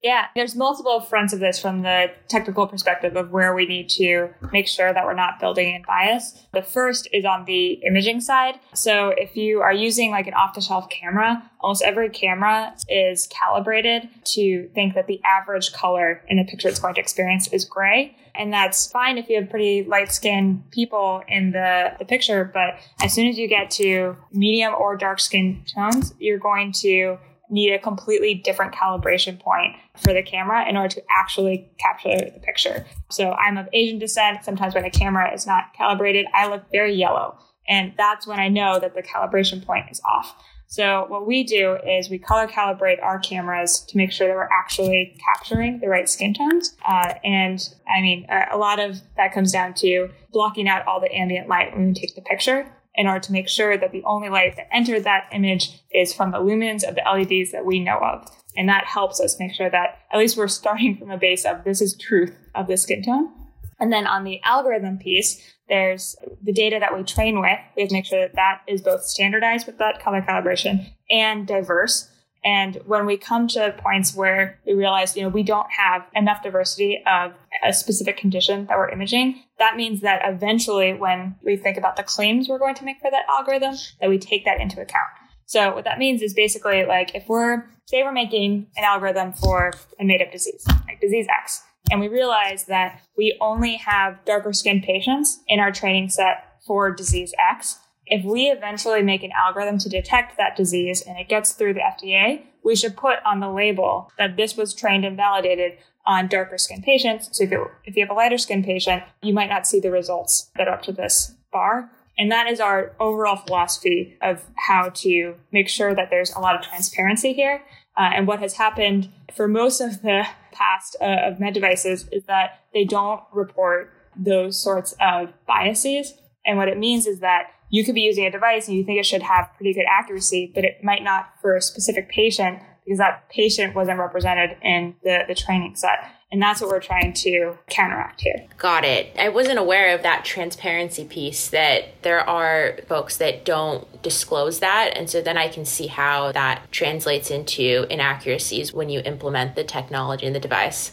Yeah, 0.02 0.26
there's 0.34 0.56
multiple 0.56 1.00
fronts 1.00 1.34
of 1.34 1.40
this 1.40 1.58
from 1.58 1.82
the 1.82 2.10
technical 2.28 2.66
perspective 2.66 3.16
of 3.16 3.32
where 3.32 3.54
we 3.54 3.66
need 3.66 3.90
to 3.90 4.30
make 4.50 4.66
sure 4.66 4.94
that 4.94 5.04
we're 5.04 5.12
not 5.12 5.38
building 5.38 5.74
in 5.74 5.82
bias. 5.82 6.46
The 6.54 6.62
first 6.62 7.06
is 7.12 7.26
on 7.26 7.44
the 7.44 7.72
imaging 7.86 8.22
side. 8.22 8.54
So 8.72 9.10
if 9.10 9.36
you 9.36 9.60
are 9.60 9.74
using 9.74 10.10
like 10.10 10.26
an 10.26 10.32
off 10.32 10.54
the 10.54 10.62
shelf 10.62 10.88
camera, 10.88 11.50
almost 11.60 11.82
every 11.82 12.08
camera 12.08 12.74
is 12.88 13.26
calibrated 13.26 14.08
to 14.24 14.70
think 14.74 14.94
that 14.94 15.06
the 15.06 15.20
average 15.22 15.72
color 15.74 16.22
in 16.28 16.38
a 16.38 16.44
picture 16.44 16.68
it's 16.68 16.80
going 16.80 16.94
to 16.94 17.00
experience 17.00 17.48
is 17.48 17.66
gray. 17.66 18.16
And 18.34 18.50
that's 18.50 18.90
fine 18.90 19.18
if 19.18 19.28
you 19.28 19.38
have 19.38 19.50
pretty 19.50 19.84
light 19.84 20.12
skinned 20.12 20.70
people 20.70 21.22
in 21.28 21.50
the, 21.50 21.92
the 21.98 22.06
picture, 22.06 22.50
but 22.54 22.78
as 23.02 23.12
soon 23.12 23.26
as 23.26 23.36
you 23.36 23.48
get 23.48 23.70
to 23.72 24.16
medium 24.32 24.72
or 24.72 24.96
dark 24.96 25.20
skin 25.20 25.62
tones, 25.66 26.14
you're 26.18 26.38
going 26.38 26.72
to 26.72 27.18
need 27.50 27.72
a 27.72 27.78
completely 27.78 28.34
different 28.34 28.72
calibration 28.72 29.38
point 29.38 29.74
for 30.02 30.12
the 30.12 30.22
camera 30.22 30.68
in 30.68 30.76
order 30.76 30.94
to 30.94 31.02
actually 31.16 31.70
capture 31.78 32.16
the 32.16 32.40
picture. 32.42 32.86
So 33.10 33.32
I'm 33.32 33.56
of 33.56 33.68
Asian 33.72 33.98
descent. 33.98 34.44
Sometimes 34.44 34.74
when 34.74 34.84
a 34.84 34.90
camera 34.90 35.32
is 35.32 35.46
not 35.46 35.74
calibrated, 35.76 36.26
I 36.34 36.48
look 36.48 36.64
very 36.72 36.94
yellow. 36.94 37.38
And 37.68 37.92
that's 37.96 38.26
when 38.26 38.40
I 38.40 38.48
know 38.48 38.80
that 38.80 38.94
the 38.94 39.02
calibration 39.02 39.64
point 39.64 39.86
is 39.90 40.00
off. 40.04 40.34
So 40.66 41.04
what 41.08 41.26
we 41.26 41.42
do 41.42 41.76
is 41.84 42.10
we 42.10 42.18
color 42.18 42.46
calibrate 42.46 43.02
our 43.02 43.18
cameras 43.18 43.80
to 43.88 43.96
make 43.96 44.12
sure 44.12 44.28
that 44.28 44.36
we're 44.36 44.48
actually 44.52 45.16
capturing 45.24 45.80
the 45.80 45.88
right 45.88 46.08
skin 46.08 46.32
tones. 46.32 46.76
Uh, 46.88 47.14
and 47.24 47.60
I 47.88 48.00
mean, 48.00 48.24
a 48.52 48.56
lot 48.56 48.78
of 48.78 49.00
that 49.16 49.34
comes 49.34 49.50
down 49.50 49.74
to 49.74 50.10
blocking 50.32 50.68
out 50.68 50.86
all 50.86 51.00
the 51.00 51.12
ambient 51.12 51.48
light 51.48 51.74
when 51.74 51.88
we 51.88 51.94
take 51.94 52.14
the 52.14 52.22
picture 52.22 52.72
in 52.94 53.06
order 53.06 53.20
to 53.20 53.32
make 53.32 53.48
sure 53.48 53.76
that 53.76 53.92
the 53.92 54.02
only 54.04 54.28
light 54.28 54.56
that 54.56 54.68
entered 54.74 55.04
that 55.04 55.28
image 55.32 55.82
is 55.92 56.12
from 56.12 56.32
the 56.32 56.38
lumens 56.38 56.86
of 56.86 56.94
the 56.94 57.02
LEDs 57.02 57.52
that 57.52 57.64
we 57.64 57.78
know 57.78 57.98
of. 57.98 58.28
And 58.56 58.68
that 58.68 58.84
helps 58.84 59.20
us 59.20 59.38
make 59.38 59.54
sure 59.54 59.70
that 59.70 59.98
at 60.12 60.18
least 60.18 60.36
we're 60.36 60.48
starting 60.48 60.96
from 60.96 61.10
a 61.10 61.16
base 61.16 61.44
of 61.44 61.64
this 61.64 61.80
is 61.80 61.96
truth 61.96 62.34
of 62.54 62.66
the 62.66 62.76
skin 62.76 63.02
tone. 63.02 63.30
And 63.78 63.92
then 63.92 64.06
on 64.06 64.24
the 64.24 64.40
algorithm 64.44 64.98
piece, 64.98 65.40
there's 65.68 66.16
the 66.42 66.52
data 66.52 66.78
that 66.80 66.94
we 66.94 67.04
train 67.04 67.40
with. 67.40 67.58
We 67.76 67.82
have 67.82 67.88
to 67.88 67.94
make 67.94 68.04
sure 68.04 68.20
that 68.20 68.34
that 68.34 68.62
is 68.66 68.82
both 68.82 69.04
standardized 69.04 69.66
with 69.66 69.78
that 69.78 70.02
color 70.02 70.20
calibration 70.20 70.90
and 71.08 71.46
diverse. 71.46 72.10
And 72.44 72.76
when 72.86 73.06
we 73.06 73.16
come 73.16 73.48
to 73.48 73.74
points 73.78 74.14
where 74.14 74.58
we 74.66 74.74
realize, 74.74 75.16
you 75.16 75.22
know, 75.22 75.28
we 75.28 75.42
don't 75.42 75.70
have 75.70 76.06
enough 76.14 76.42
diversity 76.42 77.02
of 77.06 77.34
a 77.62 77.72
specific 77.72 78.16
condition 78.16 78.66
that 78.66 78.76
we're 78.76 78.90
imaging, 78.90 79.42
that 79.58 79.76
means 79.76 80.00
that 80.00 80.22
eventually 80.24 80.92
when 80.92 81.36
we 81.42 81.56
think 81.56 81.76
about 81.76 81.96
the 81.96 82.02
claims 82.02 82.48
we're 82.48 82.58
going 82.58 82.74
to 82.76 82.84
make 82.84 83.00
for 83.00 83.10
that 83.10 83.26
algorithm, 83.28 83.74
that 84.00 84.08
we 84.08 84.18
take 84.18 84.44
that 84.44 84.60
into 84.60 84.80
account. 84.80 85.10
So 85.46 85.74
what 85.74 85.84
that 85.84 85.98
means 85.98 86.22
is 86.22 86.32
basically 86.32 86.84
like 86.84 87.14
if 87.14 87.28
we're, 87.28 87.64
say 87.86 88.02
we're 88.02 88.12
making 88.12 88.68
an 88.76 88.84
algorithm 88.84 89.32
for 89.32 89.72
a 89.98 90.04
made 90.04 90.22
up 90.22 90.30
disease, 90.30 90.64
like 90.86 91.00
disease 91.00 91.26
X, 91.28 91.62
and 91.90 92.00
we 92.00 92.08
realize 92.08 92.64
that 92.66 93.00
we 93.16 93.36
only 93.40 93.76
have 93.76 94.24
darker 94.24 94.52
skinned 94.52 94.84
patients 94.84 95.40
in 95.48 95.58
our 95.58 95.72
training 95.72 96.08
set 96.08 96.50
for 96.66 96.92
disease 96.92 97.32
X, 97.50 97.78
if 98.10 98.24
we 98.24 98.46
eventually 98.46 99.02
make 99.02 99.22
an 99.22 99.32
algorithm 99.32 99.78
to 99.78 99.88
detect 99.88 100.36
that 100.36 100.56
disease 100.56 101.02
and 101.02 101.18
it 101.18 101.28
gets 101.28 101.52
through 101.52 101.74
the 101.74 101.80
FDA, 101.80 102.42
we 102.64 102.76
should 102.76 102.96
put 102.96 103.18
on 103.24 103.40
the 103.40 103.48
label 103.48 104.10
that 104.18 104.36
this 104.36 104.56
was 104.56 104.74
trained 104.74 105.04
and 105.04 105.16
validated 105.16 105.78
on 106.10 106.26
darker 106.26 106.58
skin 106.58 106.82
patients. 106.82 107.28
So 107.30 107.44
if, 107.44 107.52
it, 107.52 107.60
if 107.84 107.96
you 107.96 108.02
have 108.02 108.10
a 108.10 108.14
lighter 108.14 108.36
skin 108.36 108.64
patient, 108.64 109.04
you 109.22 109.32
might 109.32 109.48
not 109.48 109.64
see 109.64 109.78
the 109.78 109.92
results 109.92 110.50
that 110.56 110.66
are 110.66 110.74
up 110.74 110.82
to 110.82 110.92
this 110.92 111.34
bar. 111.52 111.88
And 112.18 112.32
that 112.32 112.48
is 112.48 112.58
our 112.58 112.96
overall 112.98 113.36
philosophy 113.36 114.18
of 114.20 114.44
how 114.56 114.88
to 114.88 115.36
make 115.52 115.68
sure 115.68 115.94
that 115.94 116.10
there's 116.10 116.32
a 116.32 116.40
lot 116.40 116.56
of 116.56 116.62
transparency 116.62 117.32
here. 117.32 117.62
Uh, 117.96 118.10
and 118.12 118.26
what 118.26 118.40
has 118.40 118.54
happened 118.54 119.08
for 119.32 119.46
most 119.46 119.80
of 119.80 120.02
the 120.02 120.26
past 120.50 120.96
uh, 121.00 121.04
of 121.04 121.38
med 121.38 121.54
devices 121.54 122.08
is 122.10 122.24
that 122.24 122.64
they 122.74 122.84
don't 122.84 123.22
report 123.32 123.92
those 124.16 124.60
sorts 124.60 124.96
of 125.00 125.32
biases. 125.46 126.14
And 126.44 126.58
what 126.58 126.66
it 126.66 126.76
means 126.76 127.06
is 127.06 127.20
that 127.20 127.52
you 127.68 127.84
could 127.84 127.94
be 127.94 128.00
using 128.00 128.26
a 128.26 128.32
device 128.32 128.66
and 128.66 128.76
you 128.76 128.82
think 128.82 128.98
it 128.98 129.06
should 129.06 129.22
have 129.22 129.48
pretty 129.56 129.74
good 129.74 129.86
accuracy, 129.88 130.50
but 130.52 130.64
it 130.64 130.82
might 130.82 131.04
not 131.04 131.34
for 131.40 131.54
a 131.54 131.62
specific 131.62 132.08
patient 132.08 132.60
because 132.84 132.98
that 132.98 133.28
patient 133.28 133.74
wasn't 133.74 133.98
represented 133.98 134.56
in 134.62 134.94
the, 135.02 135.24
the 135.28 135.34
training 135.34 135.74
set. 135.76 136.10
And 136.32 136.40
that's 136.40 136.60
what 136.60 136.70
we're 136.70 136.80
trying 136.80 137.12
to 137.14 137.58
counteract 137.68 138.20
here. 138.20 138.46
Got 138.56 138.84
it. 138.84 139.16
I 139.18 139.30
wasn't 139.30 139.58
aware 139.58 139.94
of 139.94 140.02
that 140.02 140.24
transparency 140.24 141.04
piece 141.04 141.48
that 141.48 142.02
there 142.02 142.20
are 142.20 142.78
folks 142.88 143.16
that 143.16 143.44
don't 143.44 144.00
disclose 144.02 144.60
that. 144.60 144.92
And 144.94 145.10
so 145.10 145.20
then 145.20 145.36
I 145.36 145.48
can 145.48 145.64
see 145.64 145.88
how 145.88 146.30
that 146.32 146.70
translates 146.70 147.32
into 147.32 147.84
inaccuracies 147.90 148.72
when 148.72 148.90
you 148.90 149.00
implement 149.04 149.56
the 149.56 149.64
technology 149.64 150.26
and 150.26 150.34
the 150.34 150.40
device 150.40 150.92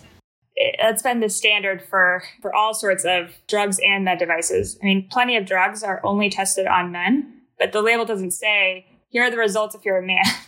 that's 0.80 1.02
been 1.02 1.19
the 1.19 1.30
standard 1.30 1.82
for 1.82 2.23
for 2.41 2.54
all 2.54 2.73
sorts 2.73 3.06
of 3.06 3.36
drugs 3.47 3.80
and 3.84 4.04
med 4.04 4.19
devices. 4.19 4.78
I 4.82 4.86
mean, 4.86 5.08
plenty 5.10 5.38
of 5.38 5.45
drugs 5.45 5.84
are 5.84 6.02
only 6.04 6.30
tested 6.30 6.67
on 6.67 6.91
men, 6.91 7.41
but 7.60 7.71
the 7.71 7.82
label 7.82 8.06
doesn't 8.06 8.32
say 8.32 8.88
here 9.10 9.23
are 9.23 9.32
the 9.32 9.38
results 9.38 9.76
if 9.76 9.86
you're 9.86 9.97
a 9.97 10.06
man. 10.06 10.23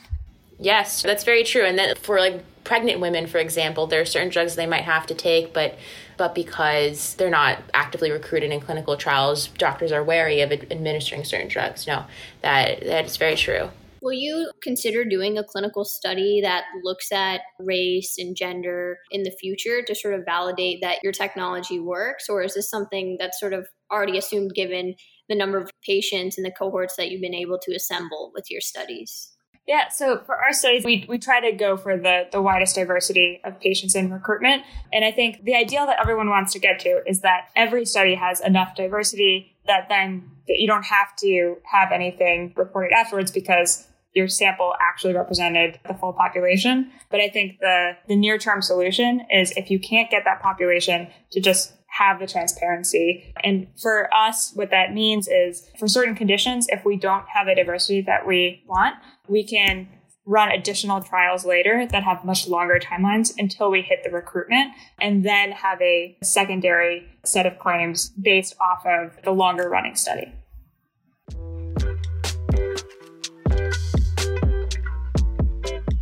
Yes, 0.60 1.02
that's 1.02 1.24
very 1.24 1.44
true. 1.44 1.64
And 1.66 1.78
then 1.80 1.96
for 1.96 2.20
like 2.20 2.44
pregnant 2.66 3.00
women, 3.00 3.28
for 3.28 3.38
example, 3.38 3.88
there 3.88 4.02
are 4.02 4.06
certain 4.06 4.30
drugs 4.30 4.56
they 4.56 4.68
might 4.68 4.84
have 4.84 5.08
to 5.08 5.16
take, 5.16 5.54
but 5.54 5.76
but 6.18 6.36
because 6.36 7.16
they're 7.16 7.30
not 7.30 7.60
actively 7.74 8.12
recruited 8.12 8.52
in 8.52 8.60
clinical 8.60 8.98
trials, 8.98 9.48
doctors 9.48 9.94
are 9.94 10.04
wary 10.04 10.42
of 10.42 10.52
administering 10.52 11.24
certain 11.24 11.48
drugs. 11.48 11.88
No, 11.88 12.06
that 12.42 12.82
that 12.82 13.06
is 13.06 13.16
very 13.16 13.36
true. 13.36 13.70
Will 14.02 14.14
you 14.14 14.52
consider 14.62 15.04
doing 15.04 15.38
a 15.38 15.44
clinical 15.44 15.84
study 15.84 16.40
that 16.42 16.64
looks 16.84 17.12
at 17.12 17.42
race 17.60 18.16
and 18.18 18.36
gender 18.36 18.98
in 19.12 19.24
the 19.24 19.32
future 19.32 19.82
to 19.82 19.96
sort 19.96 20.14
of 20.14 20.24
validate 20.26 20.80
that 20.82 21.00
your 21.04 21.12
technology 21.12 21.80
works? 21.80 22.30
Or 22.30 22.42
is 22.42 22.54
this 22.54 22.70
something 22.70 23.18
that's 23.20 23.40
sort 23.40 23.54
of 23.54 23.68
already 23.92 24.18
assumed 24.18 24.54
given 24.54 24.96
the 25.28 25.36
number 25.36 25.58
of 25.58 25.70
patients 25.84 26.38
and 26.38 26.46
the 26.46 26.52
cohorts 26.52 26.96
that 26.96 27.12
you've 27.12 27.22
been 27.22 27.34
able 27.34 27.60
to 27.64 27.76
assemble 27.76 28.32
with 28.34 28.50
your 28.50 28.62
studies? 28.62 29.32
Yeah, 29.68 29.90
so 29.90 30.20
for 30.26 30.36
our 30.36 30.52
studies, 30.52 30.84
we, 30.84 31.06
we 31.08 31.20
try 31.20 31.40
to 31.40 31.56
go 31.56 31.78
for 31.78 31.96
the, 31.96 32.28
the 32.32 32.42
widest 32.42 32.76
diversity 32.76 33.40
of 33.44 33.60
patients 33.60 33.96
in 33.96 34.12
recruitment. 34.12 34.64
And 34.92 35.06
I 35.06 35.12
think 35.12 35.44
the 35.44 35.56
ideal 35.56 35.86
that 35.86 36.00
everyone 36.00 36.30
wants 36.30 36.54
to 36.54 36.60
get 36.60 36.80
to 36.80 37.02
is 37.06 37.22
that 37.22 37.50
every 37.56 37.86
study 37.86 38.16
has 38.16 38.42
enough 38.42 38.76
diversity 38.76 39.56
that 39.68 39.88
then 39.88 40.32
that 40.48 40.58
you 40.58 40.68
don't 40.68 40.86
have 40.86 41.16
to 41.18 41.58
have 41.72 41.92
anything 41.92 42.54
reported 42.56 42.92
afterwards 42.92 43.32
because 43.32 43.88
your 44.16 44.28
sample 44.28 44.74
actually 44.82 45.14
represented 45.14 45.80
the 45.88 45.94
full 45.94 46.14
population. 46.14 46.92
But 47.12 47.22
I 47.22 47.30
think 47.30 47.60
the, 47.60 47.92
the 48.08 48.16
near 48.16 48.38
term 48.38 48.62
solution 48.62 49.22
is 49.32 49.52
if 49.56 49.70
you 49.70 49.80
can't 49.80 50.10
get 50.10 50.24
that 50.26 50.42
population 50.42 51.08
to 51.32 51.40
just 51.40 51.74
have 51.90 52.20
the 52.20 52.28
transparency. 52.28 53.34
And 53.44 53.68
for 53.82 54.14
us, 54.14 54.52
what 54.54 54.72
that 54.72 54.94
means 54.94 55.28
is 55.28 55.70
for 55.78 55.88
certain 55.88 56.16
conditions, 56.16 56.68
if 56.70 56.86
we 56.86 56.98
don't 56.98 57.26
have 57.34 57.48
the 57.48 57.56
diversity 57.56 58.02
that 58.02 58.26
we 58.26 58.64
want, 58.68 58.96
we 59.30 59.44
can 59.44 59.88
run 60.26 60.52
additional 60.52 61.02
trials 61.02 61.46
later 61.46 61.88
that 61.92 62.04
have 62.04 62.24
much 62.26 62.48
longer 62.48 62.80
timelines 62.80 63.34
until 63.38 63.72
we 63.72 63.82
hit 63.82 64.04
the 64.04 64.10
recruitment 64.10 64.72
and 65.02 65.26
then 65.26 65.52
have 65.52 65.82
a 65.82 66.18
secondary 66.24 67.08
set 67.26 67.46
of 67.46 67.58
claims 67.58 68.10
based 68.10 68.56
off 68.60 68.86
of 68.86 69.18
the 69.24 69.32
longer 69.32 69.70
running 69.70 69.96
study. 69.96 70.32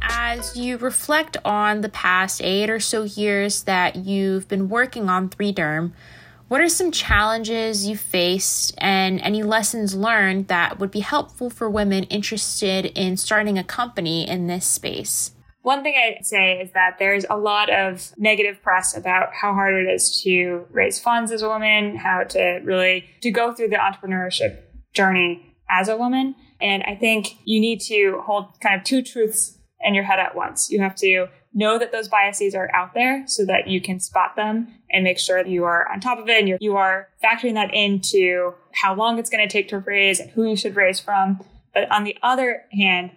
As 0.01 0.57
you 0.57 0.77
reflect 0.77 1.37
on 1.45 1.79
the 1.81 1.89
past 1.89 2.41
eight 2.43 2.69
or 2.69 2.81
so 2.81 3.03
years 3.03 3.63
that 3.63 3.95
you've 3.95 4.47
been 4.49 4.67
working 4.67 5.09
on 5.09 5.29
3Derm, 5.29 5.93
what 6.47 6.61
are 6.61 6.69
some 6.69 6.91
challenges 6.91 7.87
you 7.87 7.97
faced 7.97 8.73
and 8.77 9.19
any 9.21 9.43
lessons 9.43 9.95
learned 9.95 10.47
that 10.47 10.79
would 10.79 10.91
be 10.91 11.01
helpful 11.01 11.49
for 11.49 11.69
women 11.69 12.03
interested 12.05 12.85
in 12.85 13.17
starting 13.17 13.57
a 13.57 13.63
company 13.63 14.27
in 14.27 14.47
this 14.47 14.65
space? 14.65 15.31
One 15.61 15.83
thing 15.83 15.95
I'd 15.97 16.25
say 16.25 16.61
is 16.61 16.71
that 16.71 16.95
there's 16.97 17.25
a 17.29 17.35
lot 17.35 17.69
of 17.69 18.13
negative 18.17 18.61
press 18.63 18.95
about 18.95 19.33
how 19.33 19.53
hard 19.53 19.73
it 19.73 19.91
is 19.91 20.21
to 20.23 20.65
raise 20.71 20.97
funds 20.97 21.29
as 21.29 21.41
a 21.41 21.49
woman, 21.49 21.97
how 21.97 22.23
to 22.23 22.61
really 22.63 23.03
to 23.21 23.31
go 23.31 23.51
through 23.51 23.67
the 23.67 23.75
entrepreneurship 23.75 24.59
journey 24.93 25.57
as 25.69 25.89
a 25.89 25.97
woman. 25.97 26.35
And 26.61 26.83
I 26.83 26.95
think 26.95 27.39
you 27.43 27.59
need 27.59 27.81
to 27.87 28.21
hold 28.25 28.59
kind 28.61 28.79
of 28.79 28.85
two 28.85 29.01
truths 29.01 29.57
in 29.81 29.93
your 29.93 30.05
head 30.05 30.19
at 30.19 30.35
once. 30.35 30.71
You 30.71 30.81
have 30.81 30.95
to 30.95 31.27
know 31.57 31.79
that 31.79 31.91
those 31.91 32.07
biases 32.07 32.53
are 32.53 32.69
out 32.73 32.93
there 32.93 33.27
so 33.27 33.43
that 33.43 33.67
you 33.67 33.81
can 33.81 33.99
spot 33.99 34.35
them 34.35 34.67
and 34.91 35.03
make 35.03 35.17
sure 35.17 35.43
that 35.43 35.49
you 35.49 35.65
are 35.65 35.91
on 35.91 35.99
top 35.99 36.19
of 36.19 36.29
it 36.29 36.37
and 36.37 36.47
you're, 36.47 36.59
you 36.61 36.77
are 36.77 37.09
factoring 37.21 37.55
that 37.55 37.73
into 37.73 38.53
how 38.73 38.93
long 38.93 39.17
it's 39.17 39.29
going 39.29 39.45
to 39.45 39.51
take 39.51 39.67
to 39.67 39.79
raise 39.79 40.19
and 40.19 40.29
who 40.31 40.47
you 40.47 40.55
should 40.55 40.75
raise 40.75 40.99
from. 40.99 41.43
But 41.73 41.91
on 41.91 42.03
the 42.03 42.15
other 42.21 42.63
hand, 42.71 43.11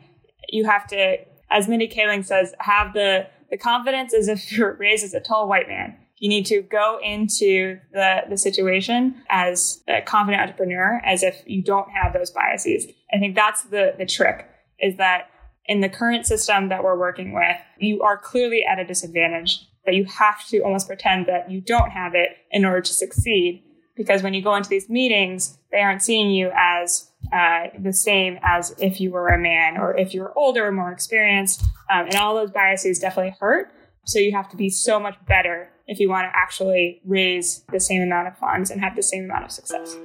you 0.48 0.64
have 0.64 0.86
to, 0.88 1.18
as 1.50 1.68
Mindy 1.68 1.86
Kaling 1.86 2.24
says, 2.24 2.54
have 2.60 2.94
the, 2.94 3.26
the 3.50 3.58
confidence 3.58 4.14
as 4.14 4.26
if 4.26 4.50
you're 4.56 4.74
raised 4.74 5.04
as 5.04 5.12
a 5.12 5.20
tall 5.20 5.46
white 5.46 5.68
man. 5.68 5.96
You 6.16 6.28
need 6.28 6.46
to 6.46 6.62
go 6.62 6.98
into 7.02 7.78
the, 7.92 8.22
the 8.28 8.36
situation 8.36 9.22
as 9.30 9.82
a 9.88 10.02
confident 10.02 10.42
entrepreneur, 10.42 11.00
as 11.04 11.22
if 11.22 11.42
you 11.46 11.62
don't 11.62 11.90
have 11.90 12.12
those 12.12 12.30
biases. 12.30 12.86
I 13.12 13.18
think 13.18 13.34
that's 13.34 13.64
the, 13.64 13.94
the 13.96 14.04
trick 14.04 14.46
is 14.78 14.96
that 14.96 15.29
in 15.70 15.80
the 15.80 15.88
current 15.88 16.26
system 16.26 16.68
that 16.68 16.82
we're 16.82 16.98
working 16.98 17.32
with, 17.32 17.56
you 17.78 18.02
are 18.02 18.18
clearly 18.18 18.64
at 18.64 18.80
a 18.80 18.84
disadvantage, 18.84 19.68
but 19.84 19.94
you 19.94 20.04
have 20.04 20.44
to 20.48 20.58
almost 20.62 20.88
pretend 20.88 21.26
that 21.26 21.48
you 21.48 21.60
don't 21.60 21.90
have 21.90 22.12
it 22.16 22.30
in 22.50 22.64
order 22.64 22.80
to 22.80 22.92
succeed. 22.92 23.62
Because 23.94 24.20
when 24.24 24.34
you 24.34 24.42
go 24.42 24.56
into 24.56 24.68
these 24.68 24.88
meetings, 24.88 25.58
they 25.70 25.78
aren't 25.78 26.02
seeing 26.02 26.32
you 26.32 26.50
as 26.56 27.12
uh, 27.32 27.68
the 27.78 27.92
same 27.92 28.40
as 28.42 28.74
if 28.80 29.00
you 29.00 29.12
were 29.12 29.28
a 29.28 29.38
man 29.38 29.76
or 29.76 29.96
if 29.96 30.12
you 30.12 30.22
were 30.22 30.36
older 30.36 30.66
or 30.66 30.72
more 30.72 30.90
experienced. 30.90 31.62
Um, 31.88 32.06
and 32.06 32.16
all 32.16 32.34
those 32.34 32.50
biases 32.50 32.98
definitely 32.98 33.36
hurt. 33.38 33.72
So 34.06 34.18
you 34.18 34.32
have 34.32 34.48
to 34.48 34.56
be 34.56 34.70
so 34.70 34.98
much 34.98 35.14
better 35.28 35.70
if 35.86 36.00
you 36.00 36.08
want 36.08 36.24
to 36.24 36.36
actually 36.36 37.00
raise 37.04 37.62
the 37.70 37.78
same 37.78 38.02
amount 38.02 38.26
of 38.26 38.36
funds 38.36 38.72
and 38.72 38.80
have 38.80 38.96
the 38.96 39.04
same 39.04 39.24
amount 39.24 39.44
of 39.44 39.52
success. 39.52 39.96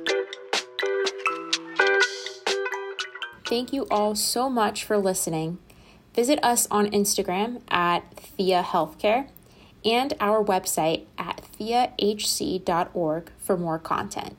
Thank 3.45 3.71
you 3.71 3.85
all 3.91 4.15
so 4.15 4.49
much 4.49 4.83
for 4.83 4.97
listening. 4.97 5.59
Visit 6.15 6.39
us 6.41 6.67
on 6.71 6.87
Instagram 6.87 7.61
at 7.69 8.11
Thea 8.15 8.63
Healthcare 8.63 9.29
and 9.83 10.13
our 10.19 10.43
website 10.43 11.05
at 11.17 11.41
theahc.org 11.59 13.31
for 13.37 13.55
more 13.55 13.77
content. 13.77 14.35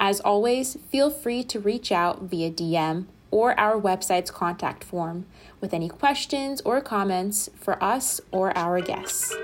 As 0.00 0.20
always, 0.20 0.78
feel 0.90 1.10
free 1.10 1.44
to 1.44 1.60
reach 1.60 1.92
out 1.92 2.22
via 2.22 2.50
DM 2.50 3.06
or 3.30 3.58
our 3.60 3.78
website's 3.78 4.30
contact 4.30 4.84
form 4.84 5.26
with 5.60 5.74
any 5.74 5.88
questions 5.88 6.62
or 6.64 6.80
comments 6.80 7.50
for 7.60 7.82
us 7.82 8.20
or 8.32 8.56
our 8.56 8.80
guests. 8.80 9.34